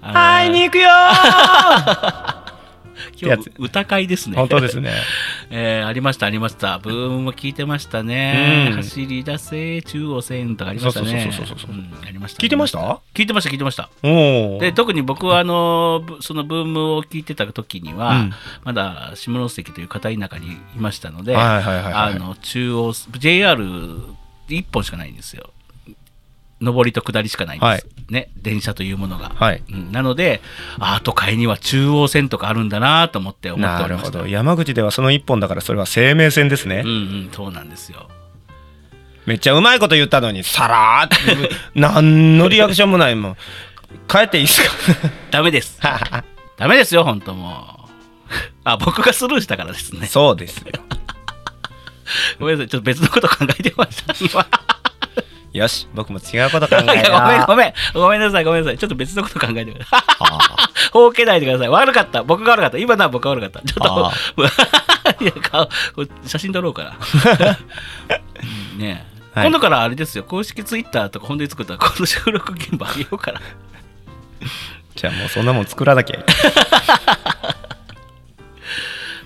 [0.00, 2.38] 会いに行くよー。
[3.20, 4.36] 今日歌会ですね。
[4.36, 4.92] 本当ですね。
[5.50, 6.78] えーありましたありました。
[6.78, 8.76] ブームも聞いてましたね、うん。
[8.76, 11.22] 走り出せ中央線とかありましたね。
[11.22, 11.78] そうそうそうそうそうう。
[11.78, 12.78] んありました聞いてました？
[13.14, 13.88] 聞いてました聞いてました。
[14.02, 18.32] で特に僕はあのぶそのブームを聞いてた時には、うん。
[18.64, 25.50] まだ下関という片田舎にいましたので、あの中央 JR1 本しかないんですよ
[26.60, 27.84] 上りと下りしかないんです、はい。
[28.10, 29.62] ね電車というものが、はい。
[29.70, 29.92] うん。
[29.92, 30.40] なので
[30.78, 34.10] あ都会には中央線とかあるんだなと思って思ってなおりました。
[34.10, 34.26] るほど。
[34.28, 36.92] 山口ではその一本だからそれは生命線ですね、うんう
[37.28, 37.30] ん。
[37.32, 38.08] そうなんですよ。
[39.26, 43.36] めっちゃうまいこと言ったのにさらーって 何のリアクションもないもん。
[44.08, 44.62] 帰っていいです
[45.30, 45.78] ダメです。
[45.80, 46.24] か
[46.56, 47.88] ダメですよ本当もう。
[48.64, 50.06] あ僕がスルーしたからですね。
[50.06, 50.72] そうですよ。
[52.38, 52.68] ごめんなさい。
[52.68, 54.14] ちょっと別のこと考えてました。
[54.18, 54.46] 今
[55.58, 57.72] よし僕も違うこと考え いやごめんた ごめん。
[57.94, 58.78] ごめんなさいごめんなさい。
[58.78, 60.02] ちょっと別のこと考えてください。
[60.20, 60.38] あ
[60.92, 61.68] ほうけないでください。
[61.68, 62.22] 悪かった。
[62.22, 62.78] 僕が悪かった。
[62.78, 63.60] 今のは僕が悪かった。
[63.60, 64.12] ちょっとあ
[65.20, 65.32] いや
[66.26, 66.92] 写真撮ろうかな。
[68.74, 69.48] うんねえ、はい。
[69.48, 70.24] 今度からあれですよ。
[70.24, 73.40] 公式ツイッターとか本当に作ったらこの収録現場あげようから
[74.94, 76.22] じゃあもうそんなもん作らなきゃいい。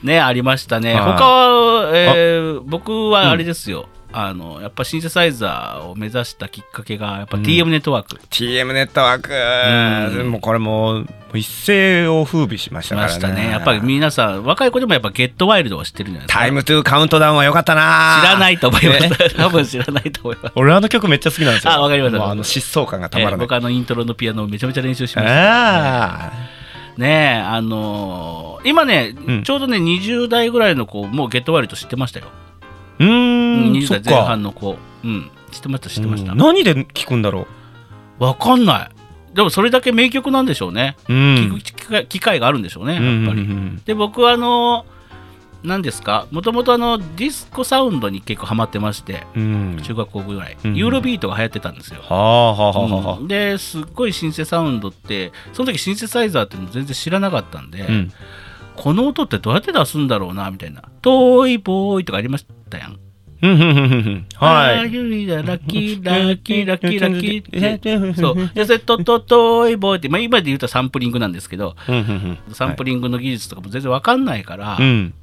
[0.06, 0.94] ねありましたね。
[0.94, 1.04] はい。
[1.12, 10.30] 他は、えー僕はあれですよ、あのやっぱシンセサイザーを目指したきっかけがやっぱ TM ネットワーク、TM ネットワーク、うん。
[10.30, 13.12] もうこれもう一世を風靡しましたからね。
[13.14, 13.50] ましたね。
[13.50, 16.40] やっぱり皆さん若い子でもやっぱゲットワイルドは知ってるんじゃないですか。
[16.40, 18.20] タイムトゥーカウントダウンは良かったな。
[18.22, 19.08] 知らないと思いまね。
[19.08, 20.52] す多分知らないと思います。
[20.56, 21.72] 俺あの曲めっちゃ好きなんですよ。
[21.72, 22.24] あわかりました。
[22.26, 26.32] あの疾走感がたまらない、えー僕あのイントロのピアノをめちゃめちゃ練習しましたああ
[26.98, 29.42] ねえあのー今ね、うん。
[29.42, 32.26] ちょうどね20代ぐらいの子もうゲットワイルド知ってましたよ、
[33.02, 36.32] うーん20そっ代前か半の子うん知ってました知ってました。
[36.32, 36.38] うん。
[36.38, 37.46] 何で聞くんだろ
[38.18, 38.90] わかんない。
[39.34, 41.20] でもそれだけ名曲なんでしょうね、ううん。
[41.62, 43.82] 聞く機会があるんでしょうねやっぱり、うんうんうん。
[43.84, 44.86] で僕はあの
[45.62, 46.26] 何ですか？
[46.30, 49.80] もともとあのディスコサウンドに結構ハマってましてうん。
[49.82, 50.74] 中学校ぐらい、うん。
[50.74, 53.28] ユーロビートが流行ってたんですよ、はあはあはあはあうん。
[53.28, 58.12] ですっごいシンセサウンドってその時シンセサイザーっていうの全然知らなかったんで、うん。
[58.76, 62.98] この音ってどうやって出すんだろうなみたいな「遠いボーイ」とかありましたやん。
[64.36, 68.14] はいラッキーラッキーラッキーラッキーって。
[68.14, 68.50] そう。
[68.54, 71.74] で、それとと遠いボーイって、まあ、今で言うとサンプリングなんですけど、
[72.52, 75.14] サンプリングの技術とかも全然わかんないから、うん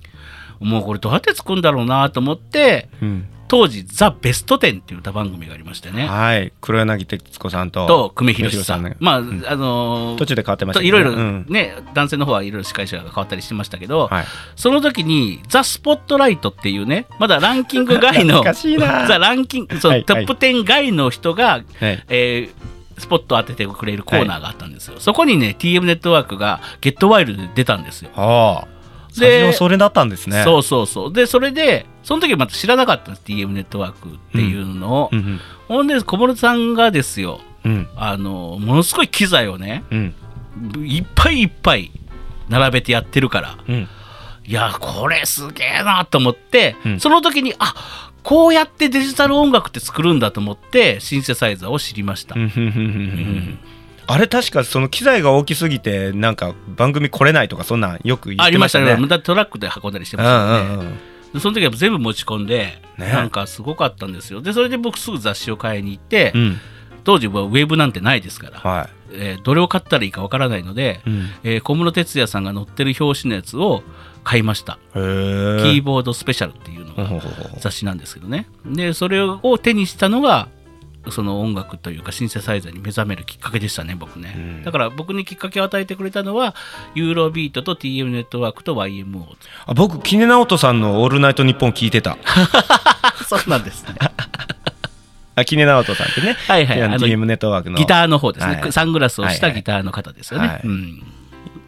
[0.60, 6.08] もうこれどうやって作るんだろうなと思って、うん当時、ザ・ベストテンっていう歌番組がありましてね。
[6.08, 6.54] はい。
[6.62, 8.84] 黒柳徹子さんとと、久米宏さん。
[8.84, 8.96] ね。
[9.00, 11.46] まあ、あのー途中で変わってましたといろいろうん。
[11.50, 14.26] ね、男性の方はいろいろ司会者が変わったりしてましたけど、はい。
[14.56, 21.64] その時に、ザ・スポットライトっていうね、まだランキング外の ザ・ランキング、そう、はいトップ10外の人が、はい。
[21.80, 24.96] えースポットを当ててくれるコーナーがあったんですよ。
[25.00, 28.10] そこにね、TM ネットワークがゲットワイルドで出たんですよ。
[28.14, 28.68] はあ。
[28.68, 28.79] で
[29.20, 30.44] 最初はそれだったんですね。
[30.44, 31.14] そうそうそう。
[31.14, 35.10] で、それで、その時また知らなかったんです、TM ネットワークっていうのを。
[35.12, 37.88] うんほんで、小室さんがですよ、うん。
[37.96, 40.16] あの、ものすごい機材をね、うん。
[40.84, 41.92] いっぱいいっぱい
[42.50, 43.88] 並べてやってるから、うん。
[44.46, 47.00] いや、これすげえなと思って、うん。
[47.00, 52.36] その時に、あこうやってデジタル音楽って作るんだと思って、シンセサイザーを知りました。
[54.12, 58.82] あれ確かその機材が大きすぎてなんか番組来れないとかそんなんよく言ってありましね。
[58.82, 59.08] ましたたね。
[59.08, 60.76] だってトラックで運んだりしてまうしたよね。
[60.76, 60.98] んうんうん
[61.34, 64.42] でその時は全部持ち込んで、ねなんかすごかったんですよ。
[64.42, 66.58] で、それで僕すぐ雑誌を買いに行って、うん
[67.06, 71.10] 当時はウェブなんてないですから、はえーどれを買ったらいいかわからないので、い。
[71.10, 73.84] うんえー小室哲哉さんが載ってる表紙のやつを
[74.24, 74.80] 買いました。
[74.94, 77.22] キーボードスペシャルっていうのが
[77.60, 78.48] 雑誌なんですけどね。
[78.66, 80.50] で、それを手にしたのが、
[81.12, 84.34] その音楽というかシンセサイザーに目覚めるきっかけでしたね、僕ね。
[84.36, 86.56] うんだから僕にきっかけを与えてくれたのは、
[86.96, 89.26] ユーロビートと TM ネットワークと YMO。
[89.66, 92.18] あ僕キネナオトさんの「オールナイトニッポン」聞いてた
[93.28, 93.96] そうなんですね。
[95.36, 96.82] あキネナオトさんってね、はいはい。
[96.82, 100.48] あの TM ネットワークのギターの方ですね、はいサングラスをしはいはいたギターの方ですよね。
[100.48, 101.04] はいうん、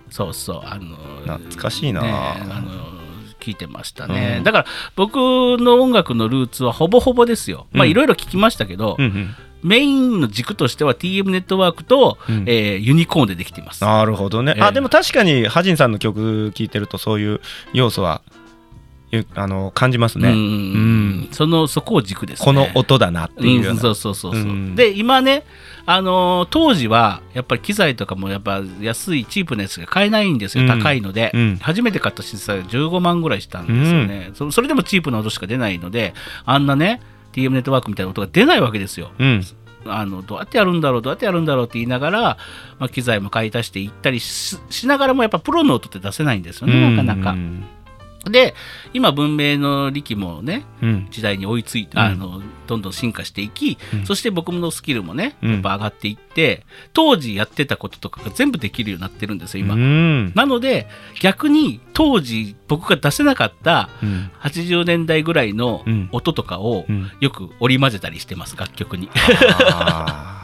[0.10, 0.98] そうそう、あの
[1.40, 2.91] 懐かしいな、ねあの
[3.42, 4.44] 聞いてましたね、うん。
[4.44, 7.68] だから僕の音楽のルーツはほぼほぼですよ。
[7.72, 12.46] まあうんいろいろ聞きましたけど、うんうんメインの軸としては TM ネットワークと、うん。
[12.48, 13.84] えーユニコーンでできています。
[13.84, 14.64] なるほどね、ええ。
[14.64, 18.24] あでも確かにハジンさんの曲聴いてるとそういう要素は
[19.12, 22.46] ゆあの感じますね、うんうんそのそこを軸ですね。
[22.46, 24.76] この音だなっていうそうそうそうそう、うん。
[24.76, 25.44] で今ね
[25.94, 30.68] あのー当時はやっぱり機材とかもやっぱ安いチープなやつが買えないんですよ、うん。
[30.68, 31.58] 高いので、うん。
[31.62, 36.14] 初めて買ったシンセサイザー15万ぐらいしたんですよね、そそれでもチープな音しか出ないので
[36.46, 37.02] あんなね
[37.34, 39.12] TM ネットワークみたいな音が出ないわけですよ。
[39.20, 39.44] うん。
[39.86, 42.22] あのどうやってやるんだろうどうやってやるんだろうって言いながら、
[42.78, 47.32] まあ、機材も買い足していったりししながらもやっぱプロの音って出せないんですよね、なかなか。
[47.32, 47.66] うん
[48.30, 48.54] で
[48.94, 51.08] 今文明の力もねうん。
[51.10, 52.00] 時代に追いついて、うん。
[52.00, 54.06] あのどんどん進化していき、うん。
[54.06, 55.54] そして僕のスキルもねうん。
[55.54, 60.34] やっぱ上がっていって、当時やってたこととかが全部できるようになってるんですよ今、うん。
[60.36, 60.88] なので
[61.20, 64.32] 逆に当時僕が出せなかったうん。
[64.42, 66.10] 80年代ぐらいのうん。
[66.12, 67.12] 音とかをうん。
[67.20, 69.10] よく織り交ぜたりしてます楽曲に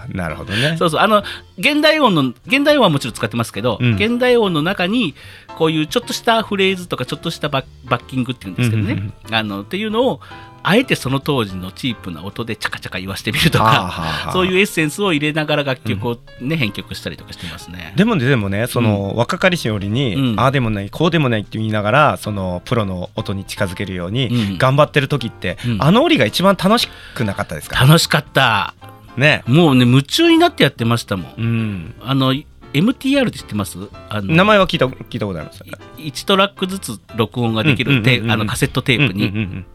[0.09, 0.75] なるほどね。
[0.77, 1.01] そうそう。
[1.01, 1.23] あの
[1.57, 3.95] 現代音の現代音はもちろん使ってますけど、うん。
[3.95, 5.15] 現代音の中に
[5.57, 10.21] こういうちょっとしたフレーズとかちょっとしたバッバッキングっていうんですけどね、うんうんあのっていうのを
[10.63, 14.33] あえてその当時のチープな音でチャカチャカ言わしてみるとはあかはあ。
[14.33, 17.93] そういうエッセンスを入れながら楽曲を、ね編曲したりとかしてますね。
[17.95, 20.39] でもねでもねその若かりしよりに、うん。
[20.39, 24.57] ああでもないこうでもないって言いながらそのプロの音に近づけるようにうん。
[24.57, 25.81] 頑張ってる時って、うん。
[25.81, 27.85] あの折が一番楽しくなかったですか？
[27.85, 28.73] 楽しかった
[29.17, 29.43] ね。
[29.47, 31.33] もうね夢中になってやってましたもん。
[31.37, 31.95] うん。
[32.01, 32.33] あの
[32.73, 33.77] MTR って知ってます？
[34.09, 35.63] あの名前は聞いた聞いたことあります
[35.97, 39.65] ？1トラックずつ録音ができるカセットテープに、うんうんうん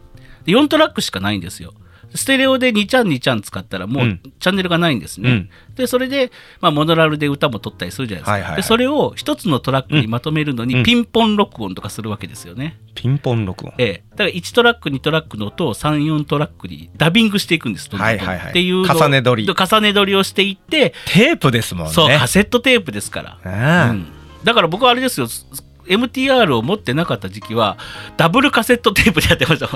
[0.45, 1.73] で4トラックしかないんですよ。
[2.15, 4.21] ステレオで2ちゃん2ちゃん使ったらもううん。
[4.39, 5.29] チャンネルがないんですね。
[5.29, 5.49] うん。
[5.75, 8.31] でそれで、まあ、モノラルで歌も撮ったりするじゃないですか。
[8.31, 8.61] はいはいはい。
[8.61, 10.83] でそれを一つのトラックにまとめるのにうん。
[10.83, 12.77] ピンポン録音とかするわけですよね。
[12.95, 13.73] ピンポン録音。
[13.77, 18.49] ええ、だから1トラック2トラックの音を34トラックにダビングしていくんですどんどんはいはいはい。
[18.51, 19.47] っていう重ね撮り。
[19.47, 21.93] 重ね撮りをしていって、テープですもんね。
[21.93, 23.89] そうカセットテープですから。
[23.89, 24.05] うん。
[24.43, 25.27] だから僕はあれですよ。
[25.87, 27.77] MTR を持ってなかった時期は
[28.17, 29.67] ダブルカセットテープでやってました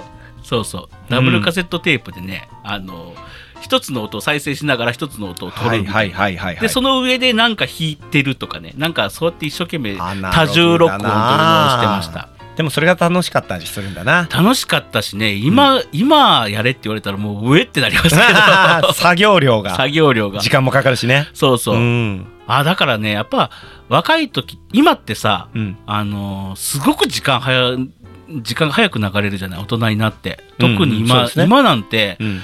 [0.48, 1.12] そうそう。
[1.12, 3.14] ダブルカセットテープでね、あの
[3.60, 12.30] 一つの音を再生しながら一つの音を取るみたいな、はいはいはいでその上でなんか弾いてるとかねなんかそうやって一生懸命多重録音というのをしてました。
[12.56, 14.28] でもそれが楽しかったりするんだな。
[14.32, 18.94] 楽しかったしね今、今やれって言われたらもう上ってなりますけど。
[18.98, 19.76] 作業量が。
[19.76, 20.40] 作業量が。
[20.40, 21.28] 時間もかかるしね。
[21.36, 22.26] そうそう、ん。
[22.48, 23.52] あだからねやっぱ
[23.90, 25.78] 若い時今ってさ、うん。
[25.86, 27.78] あのーすごく時間早
[28.30, 30.40] 時間が早く流れるじゃない大人になって。
[30.58, 31.44] 特に今,、うんね。
[31.46, 32.40] 今なんてうん。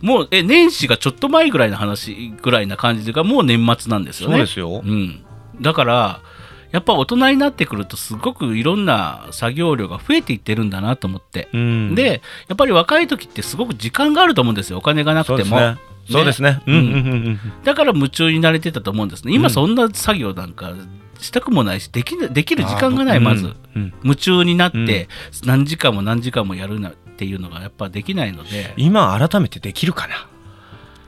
[0.00, 4.34] もうえ年始がちょっと前ぐらいの話ぐらいな感じがもう年末なんですよね。
[4.34, 4.82] そうですよ。
[4.84, 5.24] うん、
[5.62, 6.20] だから
[6.72, 11.94] やっぱ大人になってくるとすごくいろんな作業量が増えていってるんだなと思って、うん。
[11.94, 15.76] でやっぱり若い時ってすごく時間があると思うんですよお金がなくても、そうですね。
[16.10, 16.60] そうですね。
[16.66, 16.82] うんうん。
[16.82, 16.96] うんう
[17.30, 19.32] んだから夢中になれてたと思うんですね。
[19.32, 20.74] 今そんな作業なんか
[21.20, 23.94] したくもないしできなできる時間がないまず、うんうん。
[24.02, 25.08] 夢中になって
[25.44, 28.74] 何時間も何時間もやるなっていうのがやっぱできないので。
[28.76, 30.28] 今改めてできるかな？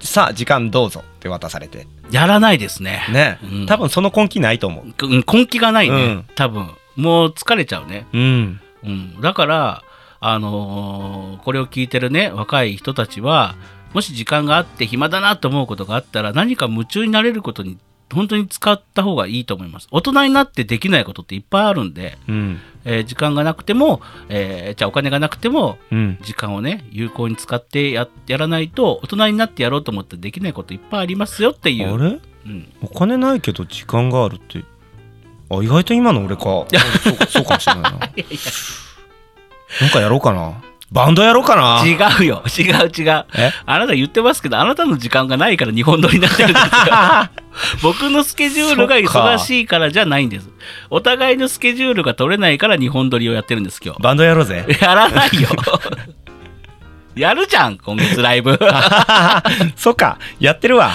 [0.01, 1.87] さあ時間どうぞって渡されて。
[2.11, 3.07] やらないですね。
[3.13, 3.39] ね。
[3.43, 3.67] うん。
[3.67, 5.07] 多分その根気ないと思う。
[5.07, 6.25] うん根気がないね、うん。
[6.35, 6.71] 多分。
[6.97, 8.61] もう疲れちゃうね、うん。
[8.83, 9.83] うん、だから
[10.21, 13.55] あのーこれを聞いてるね若い人たちは
[13.93, 17.77] もし時間があって暇だなと思うことがあったら何か夢中になれることに
[18.15, 19.89] 本当に使った方がいいと思います。
[19.91, 22.61] 大人になってできないことっていっぱいあるんで、うん。
[22.85, 26.19] えー時間がなくても、えーじゃあお金がなくてもうん。
[26.23, 32.21] 時間をね有効に使ってややらないと大人になってやろうと思ってできないこといっぱいありますよっていう、あれ？
[32.47, 34.63] うん、お金ないけど時間があるって
[35.51, 36.43] あ意外と今の俺か。
[37.03, 37.91] そうそうかもしれないな。
[37.91, 37.97] な
[39.89, 41.83] んかやろうかなバンドやろうかな。
[41.85, 42.45] 違うよ。
[42.47, 43.25] 違う違う。
[43.35, 43.51] え？
[43.67, 46.71] あなた言ってますけどあなたの時間がないから日本撮りになってるんですよ。
[47.83, 50.49] 僕のスケジュールが忙しいからじゃないんです。
[50.89, 54.03] お互いのスケジュールが取れないから日本撮りをやってるんです今日。
[54.03, 54.65] バンドやろうぜ。
[54.81, 55.49] やらないよ。
[57.17, 58.59] やるじゃん今月ライブ。
[59.75, 60.19] そっか。
[60.39, 60.93] やってるわ。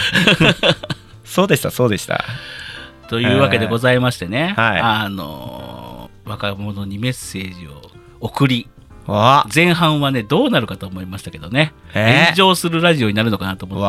[1.25, 2.23] そうでしたそうでした。
[3.09, 4.79] というわけでございましてね、はい。
[4.79, 7.81] あの若者にメッセージを
[8.21, 8.80] 送りわ
[9.53, 12.25] 前半はねどうなるかと思いましたけどね、えー。
[12.25, 13.83] 炎上するラジオになるのかなと思って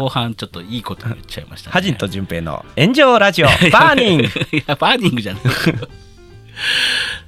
[0.00, 1.72] 後半ちょっといいこと言っちゃいましたね。
[1.72, 4.24] ハジンと順平の炎上ラジオバーニング。
[4.24, 4.28] い
[4.66, 5.42] やバーニングじゃない。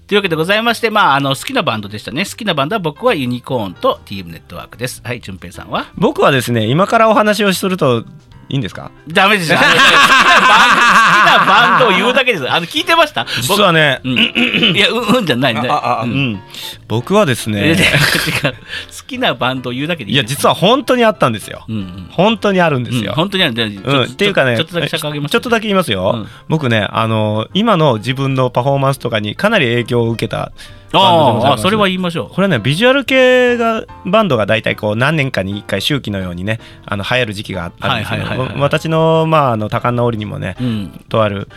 [0.07, 2.25] というわけでございまして、まあ、あの好きなバンドでしたね。
[2.25, 5.03] 好きなバンドは僕はユニコーンと TM ネットワークです。
[5.05, 5.87] はい、順平さんは？
[5.97, 8.05] 僕はですね今からお話をすると
[8.49, 8.93] いいんですか？
[9.09, 9.53] ダメです。
[9.53, 9.59] よ。
[9.59, 12.49] 好きなバンド、を言うだけです。
[12.51, 13.27] あの聞いてました？
[13.43, 14.15] 実はね、僕う
[14.73, 15.69] ん、いや、うん、うんじゃないね。
[15.69, 16.33] ああううん。
[16.35, 16.43] ん、
[16.87, 21.65] 僕はですえね好きなバンドを言うだけでいや実は本当にあったんですよ。
[21.69, 22.09] うんうん。
[22.13, 23.55] 本当にあるんですうんよ、本当にあるっ
[24.15, 26.27] ていうかねちょっとだけ尺上げますちょっとだけ言いますよ、うん。
[26.49, 30.53] 僕ねあの今の自分のパフォーマンスとかにかなり影響を受けた
[30.93, 40.65] ああそれは言いましょこれはねビジュアル系がバンドが大体こう何年かに1回周期のようにねあの流行る時期があるんですけど、私の,、まあ、あの多感な折にもねう。
[40.65, 41.05] うん。
[41.09, 41.49] とある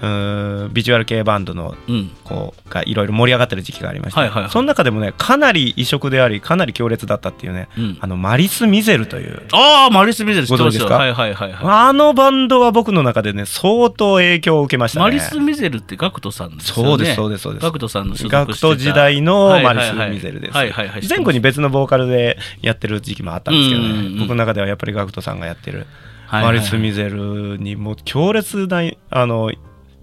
[0.00, 0.72] うーん。
[0.72, 2.10] ビジュアル系バンドのうん。
[2.24, 4.50] こうがいろいろ盛り上がってる時期がありまして、はいはいはい。
[4.50, 7.98] その中でもねかなり異色でありかなり強烈だったっていうねうん。
[8.00, 11.60] あのマリス・ミゼルというああマリス・ミゼル知ってですかはいはいはいはい。
[11.62, 15.02] あのバンドは僕の中でね相当影響を受けましたね。
[15.04, 16.82] マリス・ミゼルってガクトさんですよね。
[16.88, 17.62] そうですそうですそうです。
[17.62, 20.56] ガクトさんの所属ガクト時代のマリス・ミゼルです。
[20.56, 24.14] はいはいはい前後に別のボーカルでやってる時期もあったんですけどうんうんうん。
[24.16, 25.86] ね僕の中ではやっぱりガクトさんがやってる
[26.26, 26.54] はいはいはい。
[26.58, 29.50] マリス・ミゼルにもう強烈なあの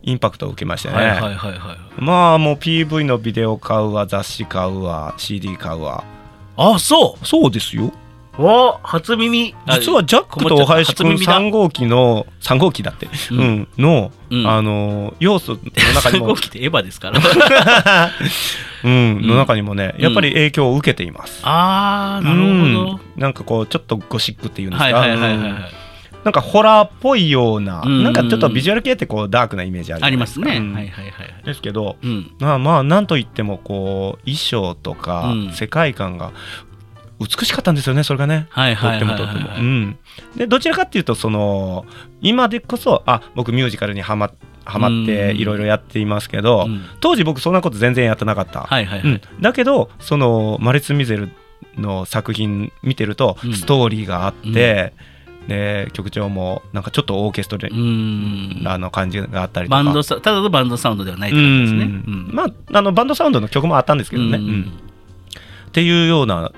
[0.06, 6.04] インパクトを受けましたね、はいはいはいはいまあもう PV のビデオ買うわ雑誌買うわ CD 買うわ。
[6.58, 7.92] あそそうですよ。
[8.38, 9.56] うわ初耳。
[9.66, 11.40] あ実はジャックとお林くん初耳だ。
[11.40, 13.42] 3号機の3号機だって、ううん。
[13.62, 14.48] んの、うん。
[14.48, 15.60] あの要素の
[15.94, 17.20] 中に3も号機ってエヴァですから。
[18.84, 21.42] うん、んの中にもねやっぱり影響を受けています。
[21.44, 22.52] ああなるほど。
[22.52, 23.00] うん。
[23.16, 25.85] なんかこうちょっとゴシックっていうんですか、はいはいはいはい
[26.26, 28.04] なんかホラーっぽいような、うん。
[28.04, 30.74] なんかちょっとビジュアル系ってこうダークなイメージあるじゃないありますね、うん。
[30.74, 32.36] はいはいはいですけどうん。
[32.40, 35.54] まあまあなんといってもこう衣装とかうん。
[35.54, 36.34] 世界観が
[37.20, 38.48] 美しかったんですよねそれがね。
[38.50, 39.50] はいとってもとっても。
[39.56, 39.98] うん、
[40.36, 41.86] でどちらかっていうとその
[42.22, 44.32] 今でこそあ僕ミュージカルにはま
[44.66, 45.38] はまってうん。
[45.38, 46.82] いろいろやっていますけど、うん。
[47.02, 48.62] 当時僕そんなこと全然やってなかった。
[48.62, 49.08] はいはいはい。
[49.12, 51.30] うん、だけどそのマリツ・ミゼル
[51.78, 53.54] の作品見てるとうん。
[53.54, 54.94] ストーリーがあって、
[55.48, 57.70] で曲調もなんかちょっとオーケストラ
[58.78, 59.84] の感じがあったりとか。
[59.84, 62.02] バンドサただのバンドサウンドではないってうことですね。
[62.12, 62.30] ん。
[62.32, 64.46] まああのバンドサウンドの曲もあったんですけどね、うん。
[64.46, 64.72] うん。
[65.68, 66.52] っていうような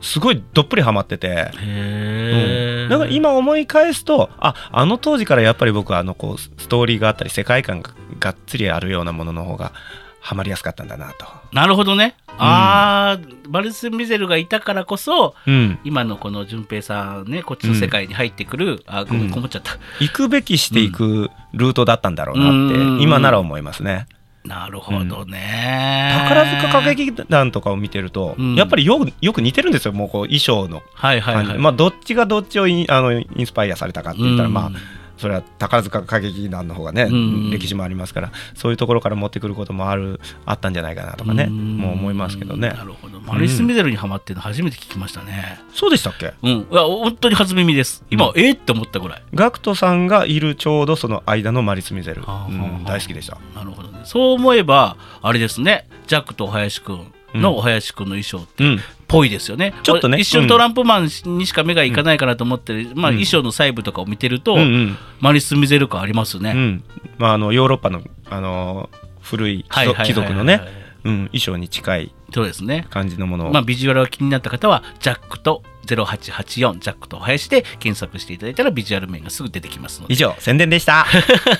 [0.00, 9.72] すごいどっぷりハマってて、へえ、だから今思い返すとああの当時からやっぱり僕はあのこうストーリーがあったり世界観ががっつりあるようなものの方が
[10.20, 11.26] ハマりやすかったんだなと。
[11.52, 12.14] なるほどね。
[12.38, 19.72] ああ、バルス・ミゼルがいたからこそ、うん、今のこの淳平さんね、こっちの世界に入ってくる、あ、ごめうんん、こもっちゃった。
[20.00, 24.06] 行くべきしていくルートだったんだろうなって、うん今なら思いますね。
[24.44, 26.14] なるほどね。
[26.28, 31.58] 宝塚歌劇団とかを見てると、うんやっぱりよくよく似てるんですよもうこう衣装のはいはいはい。
[31.58, 34.70] まあどっちがどっちをインあのインスパイアされたかって言ったら、うんまあ
[35.18, 43.20] それは宝塚歌劇団の方がね、うん歴史もありますからそういうところから持ってくることもあるあったんじゃないかなとかね、んもう思いますけどねなるほど。
[43.20, 45.60] マリス・ミゼルにハマってるの初めて聞きましたね。
[45.74, 46.32] そうでしたっけ？
[46.42, 46.50] うん。
[46.50, 48.04] いや、本当に初耳です。
[48.10, 49.22] 今、えーって思ったぐらい。
[49.34, 54.00] ガクトさんがいるちょうどその間のマリス・ミゼル、うんはあ大好きでしたなるほどね。
[54.04, 58.80] そう思えば、あれですね、ジャックとお林くんのお林くんの衣装って、うん。
[59.06, 59.74] ぽいですよね。
[59.82, 60.18] ちょっとね。
[60.18, 63.16] 一瞬トランプマンにしか目がいかないかなと思って、まあ、うん。
[63.16, 64.96] 衣装の細部とかを見てると、うんうん。
[65.20, 66.52] マリス・ミゼル感ありますね。
[66.54, 66.84] うん。
[67.18, 70.62] まあ、あのヨーロッパの、あの古い貴族のね、
[71.04, 72.86] うん、衣装に近いそうですね。
[72.90, 80.14] 感じのものを、まあ、ビジュアルが気になった方は、ジャックと0884、ジャックとお林で検索していただいたら、ビジュアル面がすぐ出てきますので。
[80.14, 81.06] 以上宣伝でした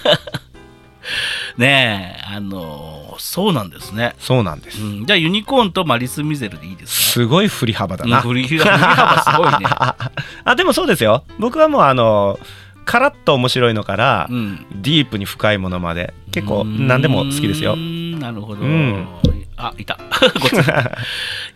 [1.57, 4.15] ねえ、あのーそうなんですね。
[4.21, 7.13] そうなんです、うん、じゃあ、ユニコーンとマリス・ミゼルでいいですか？
[7.15, 9.67] すごい振り幅だな、うん振り幅すごいね。
[10.45, 11.25] あでもそうですよ。
[11.41, 12.39] 僕はもうあの
[12.85, 14.67] カラッと面白いのから、うん。
[14.77, 17.75] ディープに深いものまで結構何でも好きですよ。
[17.77, 18.63] なるほど。
[18.63, 19.07] うん
[19.61, 19.95] あ、いた。
[19.99, 19.99] い。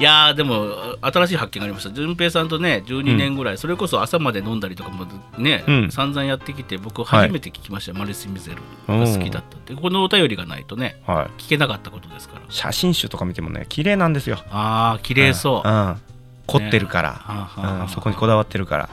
[0.00, 1.90] いやーでも新しい発見がありました。
[1.90, 5.06] 順平さんとね、12年ぐらい、それこそ朝まで飲んだりとかも
[5.38, 5.90] ね、うん。
[5.92, 7.92] 散々やってきて、僕初めて聞きました。
[7.92, 8.58] よ、マリス・ミゼル
[8.98, 9.74] が好きだったって。
[9.74, 11.40] このお便りがないとね、はい。
[11.42, 12.42] 聞けなかったことですから。
[12.48, 14.38] 写真集とか見てもね綺麗なんですよ。
[14.50, 15.68] あー、綺麗そう。
[15.68, 15.72] ん。
[15.72, 16.00] ん。
[16.46, 17.88] 凝ってるから、はあはあうん。
[17.88, 18.88] そこにこだわってるから。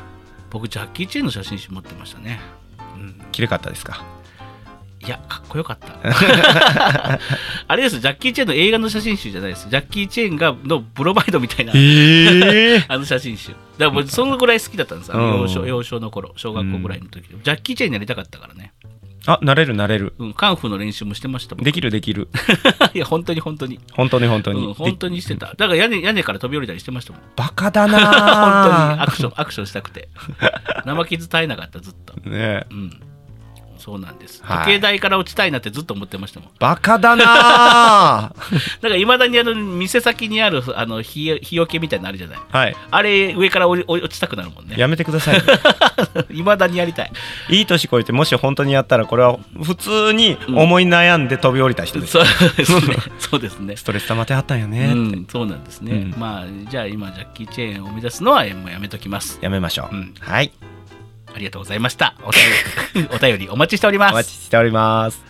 [0.51, 2.39] 僕、ジャッキー・チェーンの写真集持ってましたね。
[2.95, 3.21] うん。
[3.31, 4.03] 綺麗かったですか？
[5.01, 5.19] いや、
[5.49, 5.89] こよかった。
[7.67, 9.69] あれです、ジャッキー・チェーンの映画の写真集じゃないです。
[9.69, 13.49] ジャッキー・チェーンがのブロマイドみたいな、え あの写真集。
[13.49, 18.73] だからもうそのぐらい好きだったんです、あのうん幼少幼少の頃、小学校ぐらいの時、ジャッキー・チェーンになりたかったからね。
[19.25, 21.63] あなれるなれるうん、カンフーの練習もしてましたもん。
[21.63, 22.29] できるできる
[22.93, 23.79] いや、本当に本当に。
[23.93, 25.47] 本当に本当に、うん、本当にしてた。
[25.47, 27.21] だから屋根屋根から飛び降りたりしてましたもん。
[27.35, 30.09] バカだ本当になアクション、アクションしたくて。
[30.85, 32.29] 生傷絶えなかった、ずっと。
[32.29, 33.01] ねうん。
[33.79, 34.65] そうなんです、はい。
[34.65, 36.49] 時計台から落ちたいなってずっと思ってましたもん。
[36.59, 37.29] バカだなだ
[38.81, 42.39] からいまだにあの店先にあるあの日日よけみたいなのあるじゃない。
[42.51, 42.75] はい。
[42.91, 44.75] あれ上から落落ちたくなるもんね。
[44.77, 45.41] やめてください。
[46.31, 47.11] いまだにやりたい。
[47.49, 52.23] いい年こいてもし本当にやったらこれは普通に思い悩んで飛び降りた人です、そう
[52.55, 52.95] ですね。
[53.19, 53.75] そうですね。
[53.75, 56.19] ストレス溜まってはったんよね、うん、そうなんですね、うん。
[56.19, 59.39] まあじゃあ今ジャッキー・チェーンを目指すのはもうやめときます。
[59.41, 60.13] やめましょう、うん。
[60.19, 60.51] はい
[61.33, 62.15] ありがとうございました。
[62.23, 62.41] お便
[62.95, 64.11] り お便りお待ちしております。
[64.13, 65.23] お待ちしております。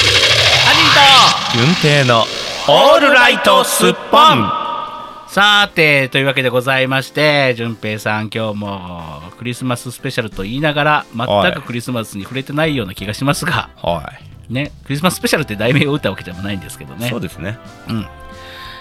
[0.00, 2.26] ハ順平の
[2.68, 4.70] オールライトスッポン。
[5.30, 14.12] さてというわけでございまして淳平さん今日もクリスマススペシャルと言いながら全くクリスマスに触れてないような気がしますがは
[14.48, 17.08] ねクリスマススペシャルって題名を打ったわけでもないんですけどい、ね。
[17.08, 17.58] そうですね。
[17.88, 18.00] うん。
[18.00, 18.04] い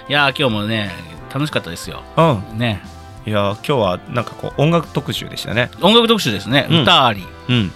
[0.09, 0.91] やー今日もね
[1.31, 2.01] 楽しかったですよ。
[2.17, 2.57] うん。
[2.57, 2.81] ね
[3.25, 5.69] いや今日はなんかこう音楽特集でしたね。
[5.81, 6.81] 音楽特集ですね、うん。
[6.83, 7.25] 歌あり。
[7.49, 7.71] うん。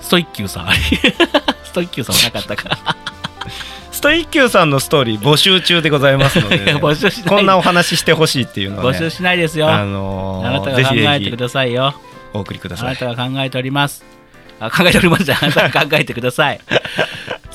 [0.00, 0.80] ストイッキューさんあり。
[1.64, 2.68] ストイッキューさんはなかったか。
[2.68, 2.96] ら
[3.92, 11.94] ストイッキューさんのストーリー募集中でございますので、ね、募集しこんなお話してほしいっていうのは募集ねしないですよ、あのーあなたが考えてくひださいよ。
[12.32, 14.02] お送りくださいあなたが考えております。
[14.58, 16.60] あ考えておりますじゃああなたが考えてください。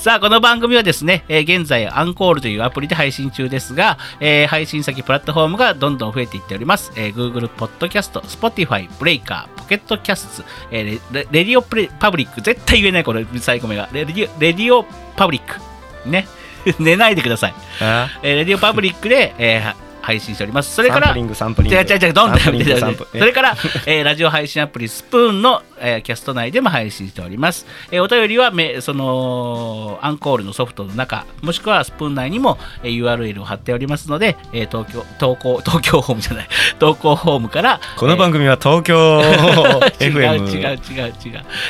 [0.06, 6.92] さあ、この番組はですね、えー現在、アンコールというアプリで配信中ですが、えー配信先プラットフォームがどんどん増えていっております。
[6.96, 13.90] えー Google Podcast、Spotify、Breaker、Pocket Casts、えーレレレディオプレパブリック、絶対言えない、これ、最後目が。
[13.94, 15.60] レディオ RadioPublic。
[16.08, 16.28] ね。
[16.78, 17.56] 寝ないでください。
[17.82, 20.74] あえー RadioPublic で、えー配信しております。
[20.76, 21.76] それからサンプリ、ングサンプリング。
[21.78, 23.56] 違う違う違う、どんどんサンプリングサンプそれから、
[23.88, 27.66] えーラジオ配信アプリスプーンの、えーキャスト内でも配信しております。
[27.92, 36.48] えーお便りはめそのアンコールのソフトの中、もしくはスプーン内にも、えー URL を貼っておりますので、えー東京投稿東京ホームじゃない、
[36.80, 39.22] 投稿ホームからこの番組は東京
[40.00, 40.76] 違う違う違う違う。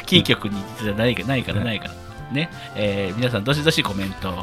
[0.06, 4.34] キー局にじゃないからないからないからね、えー皆さんどしどしコメントを、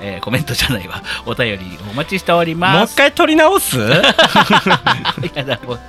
[0.00, 1.02] えーコメントじゃないわ。
[1.26, 3.78] お便りお待ちしておりもうます一回撮り直す？
[3.82, 3.82] い
[5.34, 5.80] やだもう。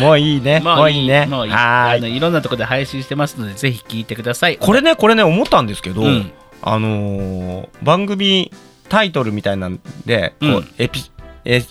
[0.00, 0.58] もういいね。
[0.60, 1.26] もういいね。
[1.26, 1.52] もういい。
[1.54, 4.56] あのいろんなところで配信してますのでぜひ聞いてください。
[4.56, 6.32] これねこれね思ったんですけど、うん。
[6.62, 8.50] あのー番組
[8.88, 10.54] タイトルみたいなんで、こうん。
[10.56, 11.10] うエピ
[11.44, 11.64] え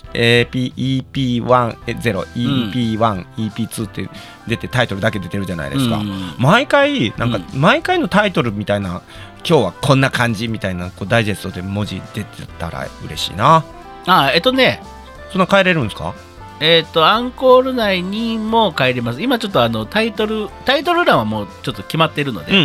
[0.52, 4.08] EP10、EP1、EP2 って
[4.46, 5.96] 出てタイトルだけ出てるじゃないですか。
[5.96, 9.02] うん毎回なんかう毎回のタイトルみたいな
[9.48, 13.64] 今日はこんな感じみたいなこうダイジェストで文字出てたら嬉しいな。
[14.06, 14.82] あえっとね
[15.30, 16.14] そんな変えれるんですか？
[16.60, 22.62] えっ、とアンコール内にも帰ります今ちょっとあのタイトルタイトル欄はもうちょっと決まっているので、うんう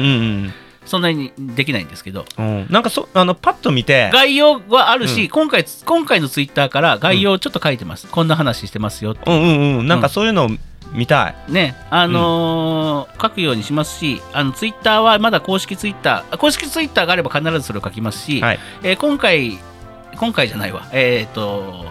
[0.47, 0.53] ん
[0.88, 2.25] そんなにできないんですけど。
[2.38, 2.45] うん。
[2.45, 5.29] うん、なんかそあのパッと見て、概要はあるし、うん。
[5.29, 9.29] 今回今回のツイッターから概要をちょっと書いてます、こんな話してますよって。
[9.29, 10.49] うんうんうん、なんかそういうのを
[10.93, 11.51] 見たい。
[11.51, 11.75] ね。
[11.89, 18.59] あのー書くようにしますしあのツイッターはまだ公式ツイッター公式ツイッターがあれば必ずそれを書きますし、はい。
[18.83, 19.59] えー今回
[20.15, 20.88] 今回じゃないわ。
[20.93, 21.85] えっ、と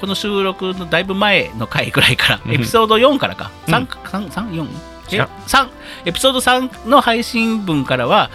[0.00, 2.52] この収録のだいぶ前の回ぐらいから、うん。
[2.52, 3.74] エピソード4からか、うん。
[3.74, 5.68] 3か3 3 4え知らん3
[6.06, 8.30] エピソード3の配信分からは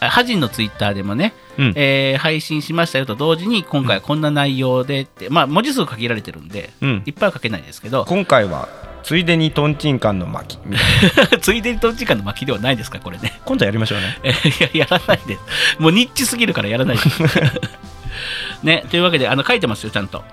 [0.00, 1.72] あハジンのツイッターでもね、うん。
[1.76, 7.02] えー配信しましたよと同時に今回はこんな内容でって、まあ文字数限られてるんでうん。
[7.06, 7.10] い。
[7.10, 8.04] っぱいは書けないですけど。
[8.06, 8.68] 今回は
[9.02, 10.58] ついでにトンチンカンの巻。
[11.40, 13.40] ついでにと時間の巻きではないですかこれね。
[13.44, 14.18] 今度やりましょうね。
[14.24, 15.38] えいややらないで
[15.78, 17.02] もうニッチすぎるからやらないで
[18.62, 20.24] ねというわけであの書いてますよちゃんと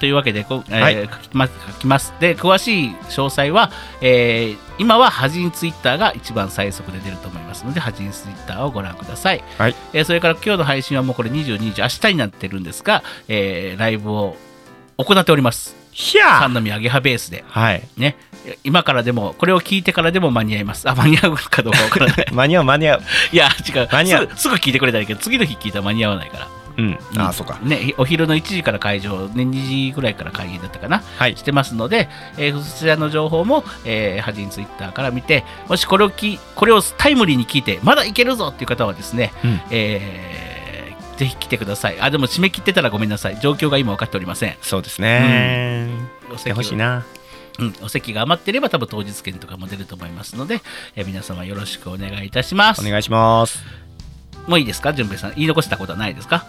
[0.00, 2.14] というわけでえ書きます書きます。
[2.20, 3.70] で詳しい詳細は、
[4.00, 9.74] えー今はハジンツイッターが一番最速で出ると思いますのでハジンツイッターをご覧ください、はい。
[9.92, 14.36] えーそれから今日の配信はもうこれ22時明日になってるんですが、えーライブを
[14.96, 15.76] 行っております。
[15.92, 17.44] ひゃ三宮アゲハベースで。
[17.46, 17.82] はい。
[17.98, 18.16] ね。
[18.64, 20.88] 今からでもこれを聞いてからでも間に合います。
[20.88, 22.26] あ間に合うかどうかわからない。
[22.32, 23.02] 間に合う間に合う。
[23.32, 23.88] いや違う。
[23.90, 24.28] 間に合う。
[24.28, 26.48] すぐすぐ聞いてくれたらいいけど次の日聞いたら間に合わないから
[26.80, 27.20] うん。
[27.20, 27.58] ああ、そうか。
[27.62, 32.08] ね、お昼の1時から会場、ね、2時ぐらいから開演だったかな、はいしてますので、
[32.38, 42.00] えーそちらの情報も、えー、ハジンツイッターから見て、もしこれをきこれをタイムリーに聞いて、まだいけるぞっていう方はですね、うんえーぜひ来てください。
[42.00, 43.38] あ、でも締め切ってたらごめんなさい。
[43.40, 44.56] 状況が今分かっておりません。
[44.62, 45.90] そうですね。
[46.22, 47.04] 来てお席ほしいな。
[47.58, 50.62] うん、お席が余っていれば多分当日券とかも出ると思いますので、
[50.96, 52.80] えー皆様よろしくお願いいたします。
[52.80, 53.62] お願いします。
[54.46, 54.94] もういいですか？
[54.94, 55.34] 順平さん。
[55.34, 56.46] 言い残したことはないですか？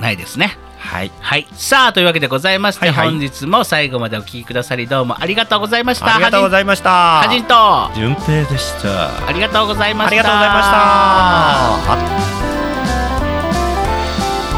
[0.00, 0.58] ないですね。
[0.78, 1.12] はい。
[1.20, 1.46] はい。
[1.52, 6.14] さあ、というわけでございまして、はいはい本日も最後までお聞きくださり、どうもありがとうございました。
[6.14, 6.90] ありがとうございました。
[6.90, 9.26] はじんと、順平でした。
[9.26, 10.08] ありがとうございました。
[10.08, 10.70] ありがとうございまし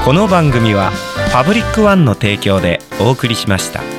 [0.01, 0.05] た。
[0.05, 0.93] この番組は
[1.33, 3.94] パブリックワンの提供でお送りしました。